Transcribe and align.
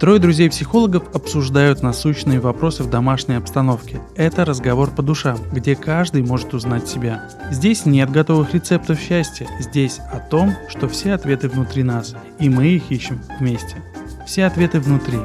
Трое 0.00 0.18
друзей-психологов 0.18 1.14
обсуждают 1.14 1.82
насущные 1.82 2.40
вопросы 2.40 2.82
в 2.82 2.88
домашней 2.88 3.34
обстановке. 3.34 4.00
Это 4.16 4.46
разговор 4.46 4.90
по 4.90 5.02
душам, 5.02 5.36
где 5.52 5.76
каждый 5.76 6.22
может 6.22 6.54
узнать 6.54 6.88
себя. 6.88 7.28
Здесь 7.50 7.84
нет 7.84 8.10
готовых 8.10 8.54
рецептов 8.54 8.98
счастья, 8.98 9.46
здесь 9.58 10.00
о 10.10 10.18
том, 10.18 10.54
что 10.68 10.88
все 10.88 11.12
ответы 11.12 11.50
внутри 11.50 11.82
нас, 11.82 12.14
и 12.38 12.48
мы 12.48 12.68
их 12.68 12.90
ищем 12.90 13.20
вместе. 13.38 13.76
Все 14.26 14.46
ответы 14.46 14.80
внутри. 14.80 15.18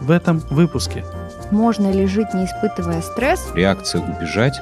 В 0.00 0.10
этом 0.10 0.38
выпуске. 0.50 1.04
Можно 1.50 1.92
ли 1.92 2.06
жить, 2.06 2.32
не 2.32 2.46
испытывая 2.46 3.02
стресс? 3.02 3.52
Реакция 3.54 4.00
убежать 4.00 4.58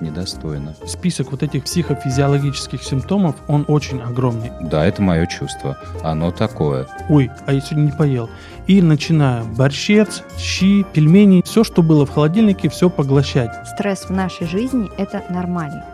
недостойно. 0.00 0.74
Список 0.86 1.30
вот 1.32 1.42
этих 1.42 1.64
психофизиологических 1.64 2.82
симптомов, 2.82 3.36
он 3.48 3.64
очень 3.68 4.00
огромный. 4.00 4.52
Да, 4.60 4.84
это 4.84 5.02
мое 5.02 5.26
чувство. 5.26 5.78
Оно 6.02 6.30
такое. 6.30 6.86
Ой, 7.08 7.30
а 7.46 7.52
я 7.52 7.60
сегодня 7.60 7.86
не 7.86 7.92
поел. 7.92 8.30
И 8.66 8.82
начинаю 8.82 9.44
борщец, 9.44 10.22
щи, 10.38 10.84
пельмени, 10.92 11.42
все, 11.44 11.64
что 11.64 11.82
было 11.82 12.04
в 12.04 12.10
холодильнике, 12.10 12.68
все 12.68 12.90
поглощать. 12.90 13.50
Стресс 13.74 14.04
в 14.04 14.10
нашей 14.10 14.46
жизни– 14.46 14.90
это 14.98 15.22
нормально. 15.30 15.84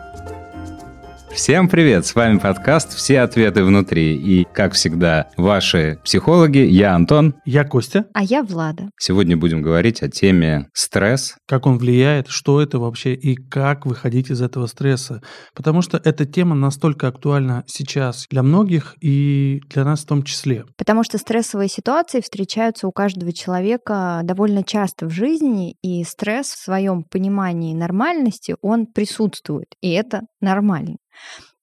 Всем 1.33 1.67
привет! 1.67 2.05
С 2.05 2.13
вами 2.13 2.37
подкаст 2.37 2.93
«Все 2.93 3.21
ответы 3.21 3.63
внутри». 3.63 4.15
И, 4.15 4.45
как 4.53 4.73
всегда, 4.73 5.29
ваши 5.35 5.99
психологи. 6.03 6.59
Я 6.59 6.93
Антон. 6.93 7.33
Я 7.43 7.63
Костя. 7.63 8.05
А 8.13 8.23
я 8.23 8.43
Влада. 8.43 8.91
Сегодня 8.99 9.35
будем 9.35 9.63
говорить 9.63 10.03
о 10.03 10.09
теме 10.09 10.69
стресс. 10.73 11.35
Как 11.47 11.65
он 11.65 11.79
влияет, 11.79 12.27
что 12.27 12.61
это 12.61 12.77
вообще 12.77 13.15
и 13.15 13.35
как 13.35 13.87
выходить 13.87 14.29
из 14.29 14.43
этого 14.43 14.67
стресса. 14.67 15.23
Потому 15.55 15.81
что 15.81 15.99
эта 16.03 16.25
тема 16.25 16.53
настолько 16.53 17.07
актуальна 17.07 17.63
сейчас 17.65 18.27
для 18.29 18.43
многих 18.43 18.95
и 19.01 19.59
для 19.69 19.85
нас 19.85 20.03
в 20.03 20.05
том 20.05 20.21
числе. 20.21 20.65
Потому 20.77 21.03
что 21.03 21.17
стрессовые 21.17 21.67
ситуации 21.67 22.21
встречаются 22.21 22.87
у 22.87 22.91
каждого 22.91 23.33
человека 23.33 24.21
довольно 24.23 24.63
часто 24.63 25.07
в 25.07 25.09
жизни, 25.09 25.75
и 25.81 26.03
стресс 26.03 26.49
в 26.49 26.63
своем 26.63 27.03
понимании 27.03 27.73
нормальности, 27.73 28.55
он 28.61 28.85
присутствует, 28.85 29.67
и 29.81 29.91
это 29.91 30.21
нормально. 30.39 30.97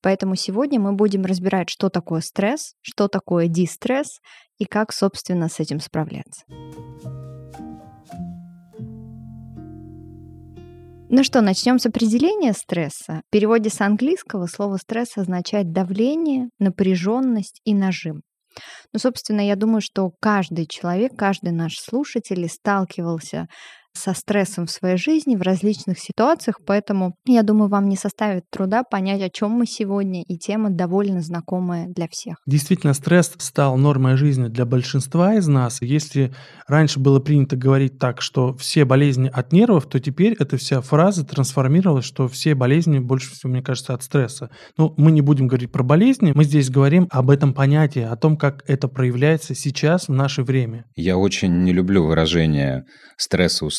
Поэтому 0.03 0.35
сегодня 0.35 0.81
мы 0.81 0.93
будем 0.93 1.25
разбирать, 1.25 1.69
что 1.69 1.89
такое 1.89 2.21
стресс, 2.21 2.75
что 2.81 3.09
такое 3.09 3.49
дистресс 3.49 4.21
и 4.59 4.65
как, 4.65 4.93
собственно, 4.93 5.49
с 5.49 5.61
этим 5.61 5.81
справляться. 5.81 6.45
Ну 11.13 11.25
что, 11.25 11.41
начнем 11.41 11.81
с 11.81 11.87
определения 11.87 12.53
стресса. 12.53 13.23
В 13.27 13.33
переводе 13.33 13.69
с 13.69 13.81
английского 13.81 14.47
слово 14.47 14.77
стресс 14.77 15.17
означает 15.17 15.73
давление, 15.73 16.51
напряженность 16.61 17.61
и 17.65 17.75
нажим. 17.75 18.23
Ну, 18.93 19.01
собственно, 19.01 19.41
я 19.41 19.57
думаю, 19.57 19.81
что 19.81 20.13
каждый 20.21 20.67
человек, 20.67 21.17
каждый 21.17 21.51
наш 21.51 21.79
слушатель 21.79 22.49
сталкивался 22.49 23.49
со 23.93 24.15
стрессом 24.15 24.67
в 24.67 24.71
своей 24.71 24.97
жизни 24.97 25.37
в 25.37 25.43
различных 25.43 25.99
ситуациях, 25.99 26.61
поэтому 26.65 27.15
я 27.27 27.43
думаю, 27.43 27.69
вам 27.69 27.89
не 27.89 27.97
составит 27.97 28.45
труда 28.51 28.83
понять, 28.83 29.23
о 29.23 29.31
чем 29.31 29.51
мы 29.51 29.67
сегодня, 29.67 30.23
и 30.23 30.39
тема 30.39 30.71
довольно 30.71 31.21
знакомая 31.21 31.87
для 31.89 32.07
всех. 32.09 32.37
Действительно, 32.47 32.95
стресс 32.95 33.33
стал 33.39 33.77
нормой 33.77 34.17
жизни 34.17 34.49
для 34.49 34.65
большинства 34.65 35.35
из 35.35 35.47
нас. 35.49 35.83
Если 35.83 36.33
раньше 36.67 37.01
было 37.01 37.21
принято 37.21 37.57
говорить 37.57 37.99
так, 37.99 38.23
что 38.23 38.55
все 38.55 38.85
болезни 38.85 39.31
от 39.33 39.53
нервов, 39.53 39.87
то 39.87 39.99
теперь 40.01 40.35
эта 40.39 40.57
вся 40.57 40.81
фраза 40.81 41.25
трансформировалась, 41.25 42.05
что 42.05 42.29
все 42.29 42.55
болезни 42.55 42.99
больше 42.99 43.33
всего, 43.33 43.51
мне 43.51 43.63
кажется, 43.63 43.95
от 43.95 44.03
стресса. 44.03 44.51
Ну, 44.77 44.95
мы 44.97 45.13
не 45.13 45.21
будем 45.21 45.49
говорить 45.49 45.73
про 45.73 45.83
болезни, 45.83 46.33
мы 46.35 46.45
здесь 46.45 46.71
говорим 46.71 47.09
об 47.11 47.31
этом 47.31 47.55
понятии, 47.55 48.03
о 48.03 48.17
том, 48.17 48.37
как 48.37 48.63
это 48.67 48.89
проявляется 48.89 49.55
сейчас 49.55 50.09
в 50.09 50.13
наше 50.13 50.43
время. 50.43 50.85
Я 50.97 51.17
очень 51.17 51.63
не 51.63 51.73
люблю 51.73 52.07
выражение 52.07 52.85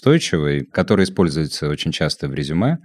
стрессоустойчивый, 0.02 0.66
который 0.66 1.05
используется 1.05 1.69
очень 1.69 1.91
часто 1.91 2.27
в 2.27 2.33
резюме. 2.33 2.77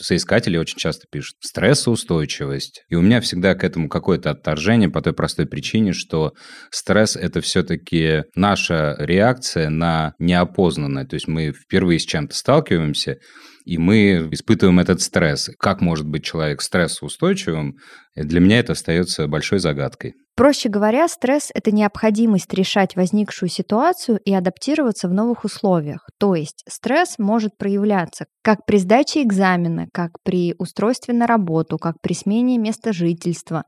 Соискатели 0.00 0.56
очень 0.56 0.78
часто 0.78 1.06
пишут 1.10 1.36
стрессоустойчивость. 1.40 2.82
И 2.88 2.94
у 2.94 3.02
меня 3.02 3.20
всегда 3.20 3.54
к 3.54 3.62
этому 3.62 3.90
какое-то 3.90 4.30
отторжение 4.30 4.88
по 4.88 5.02
той 5.02 5.12
простой 5.12 5.46
причине, 5.46 5.92
что 5.92 6.32
стресс– 6.70 7.14
это 7.20 7.42
все-таки 7.42 8.24
наша 8.34 8.96
реакция 8.98 9.68
на 9.68 10.14
неопознанное. 10.18 11.04
То 11.04 11.14
есть 11.14 11.28
мы 11.28 11.52
впервые 11.52 11.98
с 11.98 12.06
чем-то 12.06 12.34
сталкиваемся, 12.34 13.18
и 13.66 13.76
мы 13.76 14.28
испытываем 14.30 14.80
этот 14.80 15.02
стресс. 15.02 15.50
Как 15.58 15.82
может 15.82 16.06
быть 16.06 16.24
человек 16.24 16.62
стрессоустойчивым? 16.62 17.76
Для 18.14 18.40
меня 18.40 18.58
это 18.58 18.72
остается 18.72 19.26
большой 19.26 19.58
загадкой. 19.58 20.14
Проще 20.34 20.70
говоря, 20.70 21.08
стресс– 21.08 21.50
это 21.54 21.72
необходимость 21.72 22.54
решать 22.54 22.96
возникшую 22.96 23.50
ситуацию 23.50 24.18
и 24.24 24.32
адаптироваться 24.32 25.06
в 25.08 25.12
новых 25.12 25.44
условиях. 25.44 26.08
То 26.18 26.34
есть 26.34 26.64
стресс 26.66 27.18
может 27.18 27.58
проявляться 27.58 28.24
как 28.42 28.64
при 28.64 28.78
сдаче 28.78 29.22
экзамена, 29.22 29.88
как 29.92 30.12
при 30.24 30.54
устройстве 30.58 31.12
на 31.14 31.26
работу, 31.26 31.76
как 31.76 31.96
при 32.00 32.14
смене 32.14 32.56
места 32.56 32.94
жительства. 32.94 33.64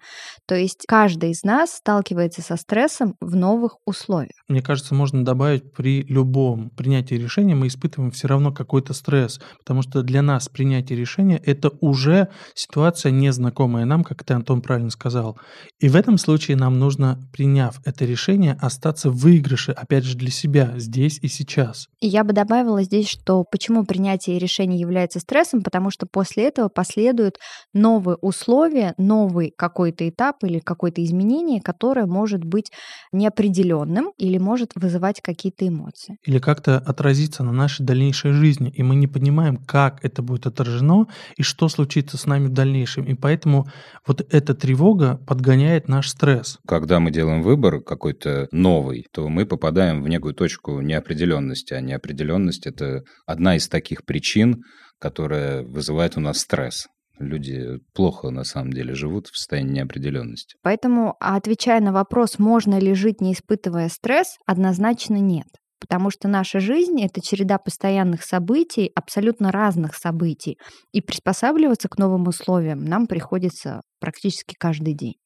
То 0.49 0.55
есть 0.55 0.85
каждый 0.89 1.31
из 1.31 1.45
нас 1.45 1.75
сталкивается 1.75 2.41
со 2.41 2.57
стрессом 2.57 3.15
в 3.21 3.37
новых 3.37 3.77
условиях. 3.85 4.33
Мне 4.49 4.63
кажется, 4.63 4.95
можно 4.95 5.23
добавить, 5.23 5.73
при 5.75 6.03
любом 6.03 6.71
принятии 6.71 7.15
решения 7.15 7.55
мы 7.55 7.67
испытываем 7.67 8.11
все 8.11 8.27
равно 8.27 8.53
какой-то 8.53 8.95
стресс, 8.95 9.39
потому 9.59 9.83
что 9.83 10.03
для 10.03 10.23
нас 10.23 10.49
принятие 10.49 10.99
решения– 10.99 11.41
это 11.45 11.71
уже 11.81 12.29
ситуация 12.55 13.13
незнакомая 13.13 13.85
нам, 13.85 14.03
как 14.03 14.25
ты, 14.35 14.37
Антон, 14.37 14.61
правильно 14.61 14.91
сказал. 14.91 15.39
И 15.81 15.89
в 15.89 15.97
этом 15.97 16.19
случае 16.19 16.57
нам 16.57 16.79
нужно, 16.79 17.19
приняв 17.33 17.81
это 17.85 18.05
решение, 18.05 18.57
остаться 18.61 19.11
в 19.11 19.17
выигрыше, 19.17 19.73
опять 19.73 20.05
же, 20.05 20.17
для 20.17 20.31
себя, 20.31 20.75
здесь 20.77 21.19
и 21.23 21.29
сейчас. 21.29 21.89
И 22.01 22.07
я 22.07 22.25
бы 22.25 22.33
добавила 22.33 22.83
здесь, 22.83 23.09
что 23.09 23.45
почему 23.45 23.85
принятие 23.85 24.39
решений 24.39 24.79
является 24.79 25.21
стрессом, 25.21 25.63
потому 25.63 25.91
что 25.91 26.07
после 26.07 26.49
этого 26.49 26.69
последуют 26.69 27.37
новые 27.73 28.17
условия, 28.21 28.95
новый 28.99 29.53
какой-то 29.57 30.09
этап 30.09 30.45
или 30.45 30.59
какое-то 30.59 31.03
изменение, 31.03 31.61
которое 31.61 32.07
может 32.07 32.45
быть 32.45 32.71
неопределенным 33.13 34.13
или 34.19 34.39
может 34.39 34.73
вызывать 34.75 35.21
какие-то 35.21 35.67
эмоции. 35.67 36.19
Или 36.25 36.39
как-то 36.39 36.79
отразиться 36.79 37.43
на 37.43 37.53
нашей 37.53 37.85
дальнейшей 37.85 38.33
жизни, 38.33 38.71
и 38.71 38.83
мы 38.83 38.97
не 38.97 39.07
понимаем, 39.07 39.57
как 39.57 40.05
это 40.05 40.23
будет 40.23 40.47
отражено 40.47 41.07
и 41.37 41.43
что 41.43 41.69
случится 41.69 42.17
с 42.17 42.27
нами 42.27 42.47
в 42.47 42.53
дальнейшем. 42.53 43.05
И 43.05 43.15
поэтому 43.15 43.67
вот 44.07 44.24
эта 44.31 44.55
тревога 44.55 45.19
подгоняет 45.27 45.89
наш 45.89 46.09
стресс. 46.09 46.59
Когда 46.67 47.01
мы 47.01 47.11
делаем 47.11 47.43
выбор 47.43 47.81
какой-то 47.81 48.49
новый, 48.51 49.07
то 49.13 49.29
мы 49.29 49.47
попадаем 49.47 50.03
в 50.03 50.09
некую 50.09 50.35
точку 50.35 50.81
неопределенности, 50.81 51.75
а 51.75 51.81
неопределенность– 51.81 52.67
это 52.67 53.05
одна 53.27 53.57
из 53.57 53.69
таких 53.69 54.05
причин, 54.05 54.63
которая 54.99 55.63
вызывает 55.63 56.17
у 56.17 56.21
нас 56.21 56.39
стресс. 56.39 56.87
Люди 57.19 57.79
плохо 57.93 58.31
на 58.31 58.43
самом 58.45 58.73
деле 58.73 58.95
живут 58.95 59.29
в 59.29 59.37
состоянии 59.37 59.75
неопределенности. 59.75 60.57
Поэтому, 60.63 61.17
отвечая 61.21 61.81
на 61.81 61.93
вопрос, 61.93 62.39
можно 62.39 62.79
ли 62.79 62.95
жить, 62.95 63.21
не 63.21 63.35
испытывая 63.35 63.89
стресс, 63.89 64.37
однозначно 64.47 65.17
нет 65.17 65.47
потому 65.85 66.09
что 66.09 66.29
наша 66.29 66.61
жизнь— 66.61 66.99
это 67.05 67.21
череда 67.21 67.59
постоянных 67.59 68.23
событий, 68.23 68.91
абсолютно 68.95 69.53
разных 69.53 69.95
событий, 69.95 70.57
и 70.93 71.03
приспосабливаться 71.03 71.91
к 71.91 71.99
новым 71.99 72.27
условиям 72.27 72.87
нам 72.87 73.07
приходится 73.07 73.83
практически 74.01 74.55
каждый 74.59 74.95
день. 74.95 75.17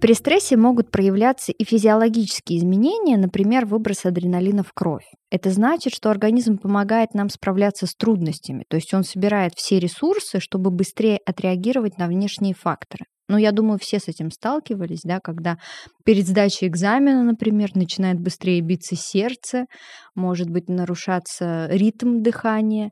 При 0.00 0.14
стрессе 0.14 0.56
могут 0.56 0.90
проявляться 0.90 1.52
и 1.52 1.64
физиологические 1.64 2.58
изменения, 2.58 3.16
например, 3.16 3.64
выброс 3.64 4.04
адреналина 4.04 4.64
в 4.64 4.72
кровь. 4.74 5.06
Это 5.30 5.50
значит, 5.50 5.94
что 5.94 6.10
организм 6.10 6.58
помогает 6.58 7.14
нам 7.14 7.28
справляться 7.28 7.86
с 7.86 7.94
трудностями, 7.94 8.64
то 8.68 8.76
есть 8.76 8.92
он 8.92 9.04
собирает 9.04 9.52
все 9.54 9.78
ресурсы, 9.78 10.40
чтобы 10.40 10.70
быстрее 10.70 11.20
отреагировать 11.24 11.98
на 11.98 12.08
внешние 12.08 12.54
факторы. 12.54 13.06
Ну, 13.28 13.38
я 13.38 13.52
думаю, 13.52 13.78
все 13.80 13.98
с 13.98 14.08
этим 14.08 14.30
сталкивались, 14.30 15.00
да, 15.02 15.18
когда 15.18 15.56
перед 16.04 16.26
сдачей 16.26 16.68
экзамена, 16.68 17.22
например, 17.22 17.70
начинает 17.74 18.20
быстрее 18.20 18.60
биться 18.60 18.96
сердце, 18.96 19.64
может 20.14 20.50
быть 20.50 20.68
нарушаться 20.68 21.66
ритм 21.70 22.22
дыхания. 22.22 22.90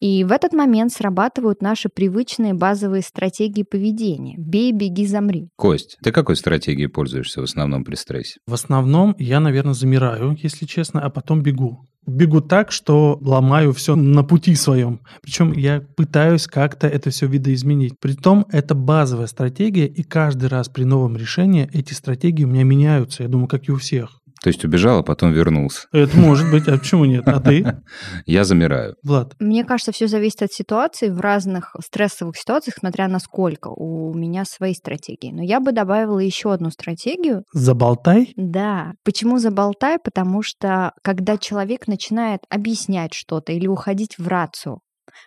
И 0.00 0.22
в 0.22 0.30
этот 0.30 0.52
момент 0.52 0.92
срабатывают 0.92 1.60
наши 1.60 1.88
привычные 1.88 2.54
базовые 2.54 3.02
стратегии 3.02 3.64
поведения. 3.64 4.36
Бей, 4.38 4.72
беги, 4.72 5.06
замри. 5.06 5.48
Кость, 5.56 5.96
ты 6.02 6.12
какой 6.12 6.36
стратегией 6.36 6.86
пользуешься 6.88 7.40
в 7.40 7.44
основном 7.44 7.82
при 7.84 7.96
стрессе? 7.96 8.38
В 8.46 8.54
основном 8.54 9.16
я, 9.18 9.40
наверное, 9.40 9.74
замираю, 9.74 10.36
если 10.40 10.66
честно, 10.66 11.00
а 11.00 11.10
потом 11.10 11.42
бегу 11.42 11.88
бегу 12.06 12.40
так, 12.40 12.72
что 12.72 13.18
ломаю 13.20 13.72
все 13.72 13.96
на 13.96 14.24
пути 14.24 14.54
своем. 14.54 15.00
Причем 15.22 15.52
я 15.52 15.80
пытаюсь 15.80 16.46
как-то 16.46 16.86
это 16.86 17.10
все 17.10 17.26
видоизменить. 17.26 17.98
Притом 17.98 18.46
это 18.50 18.74
базовая 18.74 19.26
стратегия, 19.26 19.86
и 19.86 20.02
каждый 20.02 20.48
раз 20.48 20.68
при 20.68 20.84
новом 20.84 21.16
решении 21.16 21.68
эти 21.72 21.92
стратегии 21.92 22.44
у 22.44 22.48
меня 22.48 22.64
меняются, 22.64 23.22
я 23.22 23.28
думаю, 23.28 23.48
как 23.48 23.68
и 23.68 23.72
у 23.72 23.76
всех. 23.76 24.20
То 24.44 24.48
есть 24.48 24.62
убежал, 24.62 24.98
а 24.98 25.02
потом 25.02 25.32
вернулся. 25.32 25.88
Это 25.90 26.18
может 26.18 26.50
быть, 26.50 26.68
а 26.68 26.76
почему 26.76 27.06
нет? 27.06 27.26
А 27.26 27.40
ты? 27.40 27.64
Я 28.26 28.44
замираю. 28.44 28.94
Влад. 29.02 29.34
Мне 29.38 29.64
кажется, 29.64 29.90
все 29.90 30.06
зависит 30.06 30.42
от 30.42 30.52
ситуации. 30.52 31.08
В 31.08 31.18
разных 31.18 31.74
стрессовых 31.82 32.36
ситуациях, 32.36 32.76
смотря 32.78 33.08
на 33.08 33.20
сколько, 33.20 33.68
у 33.68 34.12
меня 34.12 34.44
свои 34.44 34.74
стратегии. 34.74 35.32
Но 35.32 35.42
я 35.42 35.60
бы 35.60 35.72
добавила 35.72 36.18
еще 36.18 36.52
одну 36.52 36.68
стратегию. 36.68 37.44
Заболтай? 37.54 38.34
Да. 38.36 38.92
Почему 39.02 39.38
заболтай? 39.38 39.96
Потому 39.98 40.42
что 40.42 40.92
когда 41.02 41.38
человек 41.38 41.86
начинает 41.86 42.42
объяснять 42.50 43.14
что-то 43.14 43.52
или 43.52 43.66
уходить 43.66 44.18
в 44.18 44.28
рацию, 44.28 44.80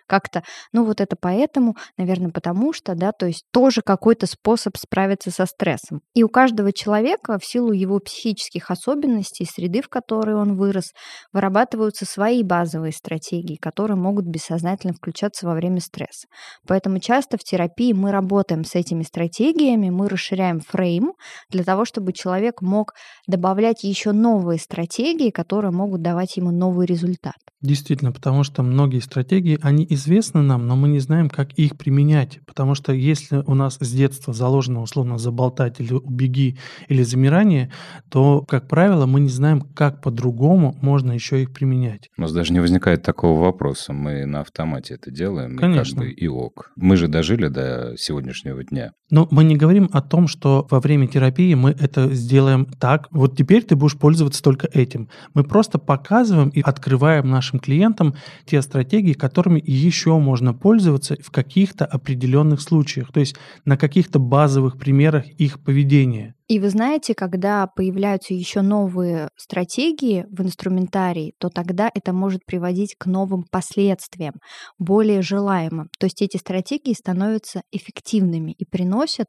как-то, 0.06 0.42
ну 0.72 0.84
вот 0.84 1.00
это 1.00 1.16
поэтому, 1.20 1.76
наверное, 1.96 2.30
потому 2.30 2.72
что, 2.72 2.94
да, 2.94 3.12
то 3.12 3.26
есть 3.26 3.44
тоже 3.52 3.82
какой-то 3.82 4.26
способ 4.26 4.76
справиться 4.76 5.30
со 5.30 5.46
стрессом. 5.46 6.00
И 6.14 6.22
у 6.22 6.28
каждого 6.28 6.72
человека 6.72 7.38
в 7.38 7.44
силу 7.44 7.72
его 7.72 7.98
психических 7.98 8.70
особенностей, 8.70 9.44
среды, 9.44 9.82
в 9.82 9.88
которой 9.88 10.34
он 10.36 10.56
вырос, 10.56 10.92
вырабатываются 11.32 12.04
свои 12.04 12.42
базовые 12.42 12.92
стратегии, 12.92 13.56
которые 13.56 13.96
могут 13.96 14.26
бессознательно 14.26 14.94
включаться 14.94 15.46
во 15.46 15.54
время 15.54 15.80
стресса. 15.80 16.26
Поэтому 16.66 16.98
часто 17.00 17.36
в 17.36 17.44
терапии 17.44 17.92
мы 17.92 18.10
работаем 18.10 18.64
с 18.64 18.74
этими 18.74 19.02
стратегиями, 19.02 19.90
мы 19.90 20.08
расширяем 20.08 20.60
фрейм 20.60 21.12
для 21.50 21.64
того, 21.64 21.84
чтобы 21.84 22.12
человек 22.12 22.62
мог 22.62 22.94
добавлять 23.26 23.84
еще 23.84 24.12
новые 24.12 24.58
стратегии, 24.58 25.30
которые 25.30 25.70
могут 25.70 26.02
давать 26.02 26.36
ему 26.36 26.50
новый 26.50 26.86
результат. 26.86 27.36
Действительно, 27.60 28.12
потому 28.12 28.44
что 28.44 28.62
многие 28.62 29.00
стратегии, 29.00 29.58
они 29.62 29.77
известны 29.88 30.42
нам, 30.42 30.66
но 30.66 30.76
мы 30.76 30.88
не 30.88 30.98
знаем, 31.00 31.28
как 31.28 31.52
их 31.52 31.76
применять. 31.76 32.40
Потому 32.46 32.74
что 32.74 32.92
если 32.92 33.42
у 33.46 33.54
нас 33.54 33.78
с 33.80 33.92
детства 33.92 34.32
заложено 34.32 34.82
условно 34.82 35.18
заболтать 35.18 35.80
или 35.80 35.92
убеги 35.92 36.58
или 36.88 37.02
замирание, 37.02 37.70
то, 38.10 38.44
как 38.48 38.68
правило, 38.68 39.06
мы 39.06 39.20
не 39.20 39.28
знаем, 39.28 39.60
как 39.60 40.00
по-другому 40.00 40.76
можно 40.80 41.12
еще 41.12 41.42
их 41.42 41.52
применять. 41.52 42.10
У 42.16 42.22
нас 42.22 42.32
даже 42.32 42.52
не 42.52 42.60
возникает 42.60 43.02
такого 43.02 43.40
вопроса. 43.40 43.92
Мы 43.92 44.24
на 44.26 44.40
автомате 44.40 44.94
это 44.94 45.10
делаем. 45.10 45.56
Конечно. 45.56 46.02
И, 46.02 46.06
как 46.06 46.06
бы, 46.06 46.10
и 46.10 46.28
ок. 46.28 46.72
Мы 46.76 46.96
же 46.96 47.08
дожили 47.08 47.48
до 47.48 47.94
сегодняшнего 47.96 48.64
дня. 48.64 48.92
Но 49.10 49.26
мы 49.30 49.44
не 49.44 49.56
говорим 49.56 49.88
о 49.92 50.02
том, 50.02 50.28
что 50.28 50.66
во 50.70 50.80
время 50.80 51.06
терапии 51.06 51.54
мы 51.54 51.70
это 51.70 52.12
сделаем 52.14 52.66
так. 52.66 53.08
Вот 53.10 53.36
теперь 53.36 53.64
ты 53.64 53.74
будешь 53.74 53.96
пользоваться 53.96 54.42
только 54.42 54.68
этим. 54.72 55.08
Мы 55.34 55.44
просто 55.44 55.78
показываем 55.78 56.50
и 56.50 56.60
открываем 56.60 57.28
нашим 57.28 57.58
клиентам 57.58 58.14
те 58.44 58.60
стратегии, 58.60 59.14
которыми 59.14 59.60
еще 59.72 60.18
можно 60.18 60.54
пользоваться 60.54 61.16
в 61.22 61.30
каких-то 61.30 61.84
определенных 61.84 62.60
случаях, 62.60 63.12
то 63.12 63.20
есть 63.20 63.36
на 63.64 63.76
каких-то 63.76 64.18
базовых 64.18 64.78
примерах 64.78 65.26
их 65.38 65.60
поведения. 65.60 66.34
И 66.48 66.58
вы 66.60 66.70
знаете, 66.70 67.14
когда 67.14 67.66
появляются 67.66 68.32
еще 68.32 68.62
новые 68.62 69.28
стратегии 69.36 70.24
в 70.30 70.40
инструментарии, 70.40 71.34
то 71.38 71.50
тогда 71.50 71.90
это 71.94 72.14
может 72.14 72.46
приводить 72.46 72.94
к 72.98 73.04
новым 73.04 73.44
последствиям, 73.50 74.32
более 74.78 75.20
желаемым. 75.20 75.88
То 75.98 76.06
есть 76.06 76.22
эти 76.22 76.38
стратегии 76.38 76.94
становятся 76.94 77.60
эффективными 77.70 78.52
и 78.52 78.64
приносят 78.64 79.28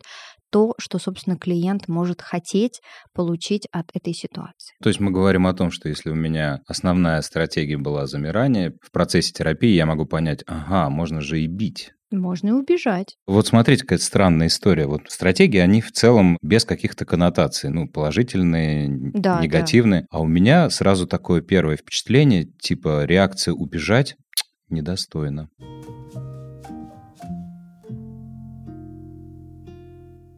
то, 0.50 0.74
что, 0.80 0.98
собственно, 0.98 1.38
клиент 1.38 1.90
может 1.90 2.22
хотеть 2.22 2.80
получить 3.14 3.68
от 3.72 3.88
этой 3.94 4.14
ситуации. 4.14 4.74
То 4.82 4.88
есть 4.88 5.02
мы 5.02 5.12
говорим 5.12 5.46
о 5.46 5.54
том, 5.54 5.72
что 5.72 5.90
если 5.90 6.10
у 6.10 6.16
меня 6.16 6.62
основная 6.68 7.22
стратегия 7.22 7.78
была 7.78 8.08
замирание, 8.08 8.72
в 8.82 8.92
процессе 8.92 9.34
терапии 9.34 9.76
я 9.76 9.86
могу 9.86 10.06
понять, 10.06 10.44
ага, 10.48 10.90
можно 10.90 11.20
же 11.20 11.42
и 11.42 11.48
бить. 11.48 11.92
Можно 12.12 12.50
и 12.50 12.52
убежать. 12.52 13.18
Вот 13.28 13.48
смотрите, 13.48 13.84
какая 13.84 14.00
странная 14.00 14.48
история. 14.48 14.88
Вот 14.88 15.02
стратегии, 15.10 15.60
они 15.60 15.82
в 15.82 15.92
целом 15.92 16.38
без 16.42 16.66
каких-то 16.66 17.06
коннотаций, 17.06 17.70
ну, 17.70 17.88
положительные, 17.88 19.12
Да, 19.14 19.40
негативные. 19.42 20.08
А 20.10 20.20
у 20.20 20.28
меня 20.28 20.70
сразу 20.70 21.06
такое 21.06 21.42
первое 21.42 21.78
впечатление, 21.78 22.46
типа 22.46 23.06
реакция 23.06 23.54
убежать 23.54 24.16
недостойно. 24.70 25.50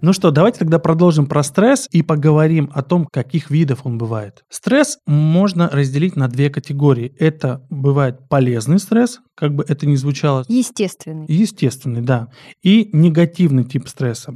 Ну 0.04 0.14
что, 0.14 0.32
давайте 0.32 0.58
тогда 0.58 0.80
продолжим 0.80 1.28
про 1.28 1.44
стресс 1.44 1.88
и 1.92 2.02
поговорим 2.02 2.72
о 2.74 2.82
том, 2.82 3.06
каких 3.06 3.52
видов 3.52 3.82
он 3.84 4.00
бывает. 4.00 4.44
Стресс 4.50 4.98
можно 5.06 5.70
разделить 5.70 6.16
на 6.16 6.28
две 6.28 6.50
категории. 6.50 7.16
Это 7.20 7.64
бывает 7.70 8.28
полезный 8.28 8.80
стресс, 8.80 9.20
как 9.36 9.56
бы 9.56 9.66
это 9.68 9.88
ни 9.88 9.96
звучало. 9.96 10.46
Естественный. 10.48 11.26
Естественный, 11.28 12.02
да. 12.02 12.30
И 12.62 12.90
негативный 12.94 13.64
тип 13.64 13.88
стресса. 13.88 14.34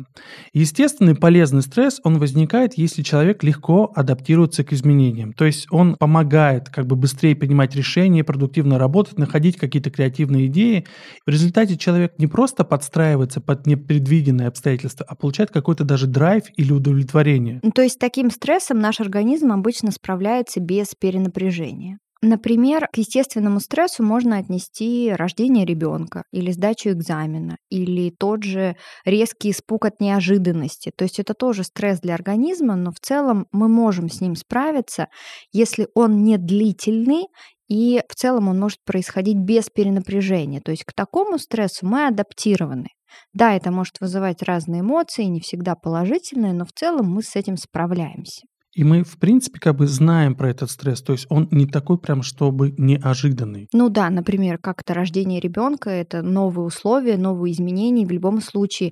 Естественный 0.54 1.16
полезный 1.16 1.62
стресс, 1.62 2.00
он 2.04 2.18
возникает, 2.18 2.78
если 2.78 3.02
человек 3.02 3.44
легко 3.44 3.92
адаптируется 3.96 4.64
к 4.64 4.74
изменениям. 4.74 5.34
То 5.34 5.46
есть 5.46 5.68
он 5.70 5.96
помогает 5.96 6.70
как 6.70 6.88
бы 6.88 6.96
быстрее 6.96 7.36
принимать 7.36 7.76
решения, 7.76 8.24
продуктивно 8.24 8.80
работать, 8.80 9.18
находить 9.20 9.58
какие-то 9.58 9.92
креативные 9.92 10.48
идеи. 10.48 10.86
В 11.26 11.30
результате 11.30 11.78
человек 11.78 12.14
не 12.18 12.28
просто 12.28 12.64
подстраивается 12.64 13.42
под 13.42 13.68
непредвиденные 13.68 14.48
обстоятельства, 14.48 15.06
а 15.08 15.16
получает 15.16 15.52
какой-то 15.52 15.84
даже 15.84 16.08
драйв 16.08 16.44
или 16.56 16.72
удовлетворение. 16.72 17.60
Ну, 17.64 17.72
то 17.72 17.82
есть 17.82 17.96
с 17.96 17.98
таким 17.98 18.32
стрессом 18.32 18.80
наш 18.80 19.00
организм 19.00 19.52
обычно 19.52 19.92
справляется 19.92 20.60
без 20.60 20.96
перенапряжения. 20.96 22.00
Например, 22.22 22.88
к 22.92 22.98
естественному 22.98 23.60
стрессу 23.60 24.02
можно 24.02 24.38
отнести 24.38 25.12
рождение 25.12 25.66
ребенка 25.66 26.24
или 26.32 26.52
сдачу 26.52 26.90
экзамена, 26.90 27.58
или 27.70 28.10
тот 28.10 28.44
же 28.44 28.76
резкий 29.04 29.52
испуг 29.52 29.86
от 29.86 30.00
неожиданности. 30.00 30.92
То 30.96 31.04
есть 31.04 31.20
это 31.20 31.34
тоже 31.34 31.64
стресс 31.64 32.00
для 32.00 32.16
организма, 32.16 32.76
но 32.76 32.92
в 32.92 33.00
целом 33.00 33.48
мы 33.52 33.68
можем 33.68 34.10
с 34.10 34.22
ним 34.22 34.36
справиться, 34.36 35.08
если 35.52 35.88
он 35.94 36.24
не 36.24 36.38
длительный 36.38 37.28
и 37.68 38.02
в 38.08 38.16
целом 38.16 38.48
он 38.48 38.60
может 38.60 38.80
происходить 38.86 39.38
без 39.38 39.70
перенапряжения. 39.70 40.62
То 40.62 40.72
есть 40.72 40.84
к 40.86 40.94
такому 40.94 41.38
стрессу 41.38 41.86
мы 41.86 42.08
адаптированы. 42.08 42.90
Да, 43.34 43.54
это 43.56 43.72
может 43.72 44.00
вызывать 44.00 44.44
разные 44.44 44.82
эмоции, 44.82 45.24
не 45.24 45.40
всегда 45.42 45.76
положительные, 45.76 46.54
но 46.54 46.66
в 46.66 46.74
целом 46.74 47.08
мы 47.08 47.24
с 47.24 47.36
этим 47.36 47.58
справляемся. 47.58 48.46
И 48.76 48.84
мы, 48.84 49.04
в 49.04 49.18
принципе, 49.18 49.60
как 49.60 49.78
бы 49.78 49.88
знаем 49.88 50.36
про 50.36 50.50
этот 50.50 50.70
стресс. 50.70 51.02
То 51.02 51.14
есть 51.14 51.26
он 51.30 51.48
не 51.50 51.66
такой 51.66 51.98
прям, 51.98 52.22
чтобы 52.24 52.76
неожиданный. 52.78 53.70
Ну 53.72 53.90
да, 53.90 54.10
например, 54.10 54.58
как 54.58 54.82
это 54.82 54.94
рождение 54.94 55.40
ребенка, 55.40 55.90
это 55.90 56.22
новые 56.22 56.66
условия, 56.66 57.18
новые 57.18 57.54
изменения. 57.54 58.06
В 58.06 58.12
любом 58.12 58.42
случае 58.42 58.92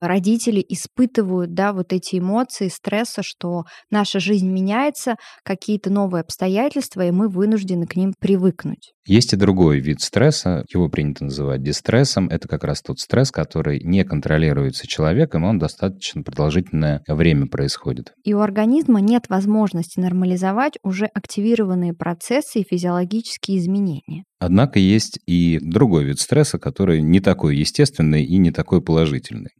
родители 0.00 0.64
испытывают, 0.68 1.54
да, 1.54 1.72
вот 1.72 1.92
эти 1.92 2.18
эмоции 2.18 2.68
стресса, 2.68 3.22
что 3.22 3.64
наша 3.90 4.20
жизнь 4.20 4.48
меняется, 4.48 5.16
какие-то 5.44 5.90
новые 5.90 6.22
обстоятельства, 6.22 7.06
и 7.06 7.10
мы 7.10 7.28
вынуждены 7.28 7.86
к 7.86 7.96
ним 7.96 8.14
привыкнуть. 8.18 8.92
Есть 9.06 9.32
и 9.32 9.36
другой 9.36 9.80
вид 9.80 10.00
стресса, 10.00 10.64
его 10.72 10.88
принято 10.88 11.24
называть 11.24 11.62
дистрессом. 11.62 12.28
Это 12.28 12.46
как 12.46 12.64
раз 12.64 12.82
тот 12.82 13.00
стресс, 13.00 13.30
который 13.30 13.80
не 13.82 14.04
контролируется 14.04 14.86
человеком, 14.86 15.44
он 15.44 15.58
достаточно 15.58 16.22
продолжительное 16.22 17.02
время 17.08 17.46
происходит. 17.46 18.12
И 18.24 18.34
у 18.34 18.40
организма 18.40 19.00
нет 19.00 19.24
возможности 19.28 19.98
нормализовать 19.98 20.74
уже 20.82 21.06
активированные 21.06 21.94
процессы 21.94 22.60
и 22.60 22.66
физиологические 22.68 23.58
изменения. 23.58 24.24
Однако 24.38 24.78
есть 24.78 25.18
и 25.26 25.58
другой 25.60 26.04
вид 26.04 26.20
стресса, 26.20 26.58
который 26.58 27.02
не 27.02 27.20
такой 27.20 27.56
естественный 27.56 28.24
и 28.24 28.38
не 28.38 28.50
такой 28.52 28.82
положительный. 28.82 29.50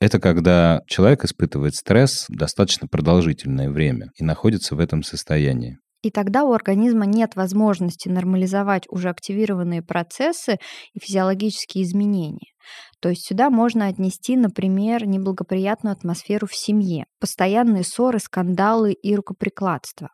Это 0.00 0.20
когда 0.20 0.82
человек 0.86 1.24
испытывает 1.24 1.74
стресс 1.74 2.26
достаточно 2.28 2.86
продолжительное 2.86 3.70
время 3.70 4.10
и 4.16 4.24
находится 4.24 4.74
в 4.74 4.80
этом 4.80 5.02
состоянии. 5.02 5.78
И 6.02 6.10
тогда 6.10 6.44
у 6.44 6.52
организма 6.52 7.06
нет 7.06 7.34
возможности 7.34 8.08
нормализовать 8.08 8.84
уже 8.88 9.08
активированные 9.08 9.82
процессы 9.82 10.58
и 10.92 11.00
физиологические 11.00 11.82
изменения. 11.84 12.52
То 13.00 13.08
есть 13.08 13.26
сюда 13.26 13.50
можно 13.50 13.88
отнести, 13.88 14.36
например, 14.36 15.06
неблагоприятную 15.06 15.92
атмосферу 15.92 16.46
в 16.46 16.54
семье, 16.54 17.06
постоянные 17.18 17.82
ссоры, 17.82 18.18
скандалы 18.18 18.92
и 18.92 19.16
рукоприкладство. 19.16 20.10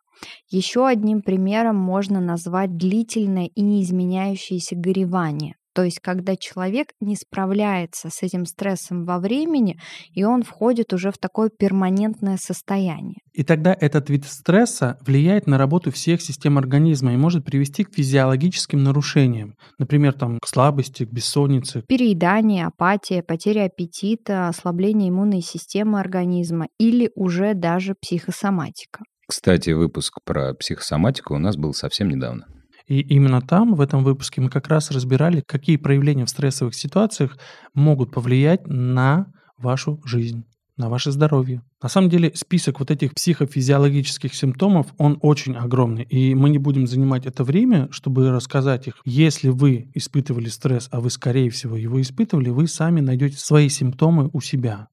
Еще 0.49 0.87
одним 0.87 1.21
примером 1.21 1.75
можно 1.75 2.19
назвать 2.21 2.75
длительное 2.75 3.47
и 3.53 3.61
неизменяющееся 3.61 4.75
горевание. 4.75 5.55
То 5.73 5.83
есть, 5.83 5.99
когда 5.99 6.35
человек 6.35 6.89
не 6.99 7.15
справляется 7.15 8.09
с 8.09 8.21
этим 8.23 8.45
стрессом 8.45 9.05
во 9.05 9.19
времени, 9.19 9.79
и 10.13 10.23
он 10.23 10.43
входит 10.43 10.93
уже 10.93 11.11
в 11.11 11.17
такое 11.17 11.49
перманентное 11.49 12.37
состояние. 12.37 13.17
И 13.33 13.43
тогда 13.43 13.75
этот 13.79 14.09
вид 14.09 14.25
стресса 14.25 14.97
влияет 15.01 15.47
на 15.47 15.57
работу 15.57 15.91
всех 15.91 16.21
систем 16.21 16.57
организма 16.57 17.13
и 17.13 17.17
может 17.17 17.43
привести 17.43 17.83
к 17.83 17.93
физиологическим 17.93 18.83
нарушениям. 18.83 19.55
Например, 19.79 20.13
там, 20.13 20.37
к 20.39 20.47
слабости, 20.47 21.05
к 21.05 21.11
бессоннице. 21.11 21.81
Переедание, 21.87 22.67
апатия, 22.67 23.23
потеря 23.23 23.65
аппетита, 23.65 24.47
ослабление 24.47 25.09
иммунной 25.09 25.41
системы 25.41 25.99
организма 25.99 26.67
или 26.77 27.11
уже 27.15 27.55
даже 27.55 27.95
психосоматика. 27.99 29.03
Кстати, 29.27 29.71
выпуск 29.71 30.19
про 30.23 30.53
психосоматику 30.53 31.33
у 31.35 31.39
нас 31.39 31.57
был 31.57 31.73
совсем 31.73 32.09
недавно. 32.09 32.45
И 32.87 32.99
именно 32.99 33.41
там, 33.41 33.75
в 33.75 33.81
этом 33.81 34.03
выпуске, 34.03 34.41
мы 34.41 34.49
как 34.49 34.67
раз 34.67 34.91
разбирали, 34.91 35.41
какие 35.45 35.77
проявления 35.77 36.25
в 36.25 36.29
стрессовых 36.29 36.75
ситуациях 36.75 37.37
могут 37.73 38.11
повлиять 38.11 38.67
на 38.67 39.27
вашу 39.57 40.01
жизнь, 40.03 40.43
на 40.77 40.89
ваше 40.89 41.11
здоровье. 41.11 41.61
На 41.81 41.89
самом 41.89 42.09
деле 42.09 42.31
список 42.35 42.79
вот 42.79 42.91
этих 42.91 43.13
психофизиологических 43.13 44.33
симптомов, 44.35 44.87
он 44.97 45.17
очень 45.21 45.55
огромный, 45.55 46.03
и 46.03 46.35
мы 46.35 46.49
не 46.49 46.57
будем 46.57 46.87
занимать 46.87 47.25
это 47.25 47.43
время, 47.43 47.87
чтобы 47.91 48.31
рассказать 48.31 48.87
их. 48.87 48.95
Если 49.05 49.49
вы 49.49 49.89
испытывали 49.93 50.49
стресс, 50.49 50.89
а 50.91 50.99
вы, 50.99 51.09
скорее 51.09 51.49
всего, 51.49 51.77
его 51.77 52.01
испытывали, 52.01 52.49
вы 52.49 52.67
сами 52.67 52.99
найдете 52.99 53.37
свои 53.37 53.69
симптомы 53.69 54.29
у 54.33 54.41
себя. 54.41 54.87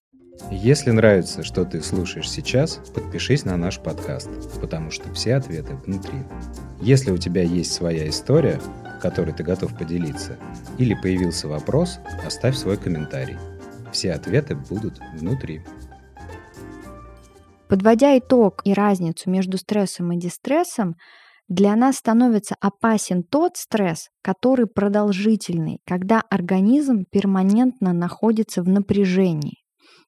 Если 0.51 0.91
нравится, 0.91 1.43
что 1.45 1.65
ты 1.65 1.81
слушаешь 1.81 2.29
сейчас, 2.29 2.81
подпишись 2.95 3.45
на 3.45 3.57
наш 3.57 3.79
подкаст, 3.79 4.29
потому 4.61 4.91
что 4.91 5.13
все 5.13 5.37
ответы 5.37 5.75
внутри. 5.77 6.19
Если 6.81 7.11
у 7.11 7.19
тебя 7.19 7.43
есть 7.43 7.73
своя 7.73 8.09
история, 8.09 8.61
которой 9.01 9.33
ты 9.33 9.43
готов 9.43 9.77
поделиться, 9.77 10.39
или 10.79 10.95
появился 10.95 11.49
вопрос, 11.49 11.99
оставь 12.25 12.57
свой 12.57 12.77
комментарий. 12.77 13.37
Все 13.93 14.13
ответы 14.13 14.55
будут 14.55 15.01
внутри. 15.15 15.63
Подводя 17.69 18.19
итог 18.19 18.63
и 18.65 18.73
разницу 18.73 19.31
между 19.31 19.57
стрессом 19.57 20.13
и 20.13 20.19
дистрессом, 20.19 20.97
для 21.49 21.75
нас 21.77 21.97
становится 21.97 22.57
опасен 22.61 23.23
тот 23.23 23.57
стресс, 23.57 24.09
который 24.23 24.67
продолжительный, 24.67 25.79
когда 25.87 26.21
организм 26.31 27.05
перманентно 27.11 27.93
находится 27.93 28.63
в 28.63 28.69
напряжении. 28.69 29.60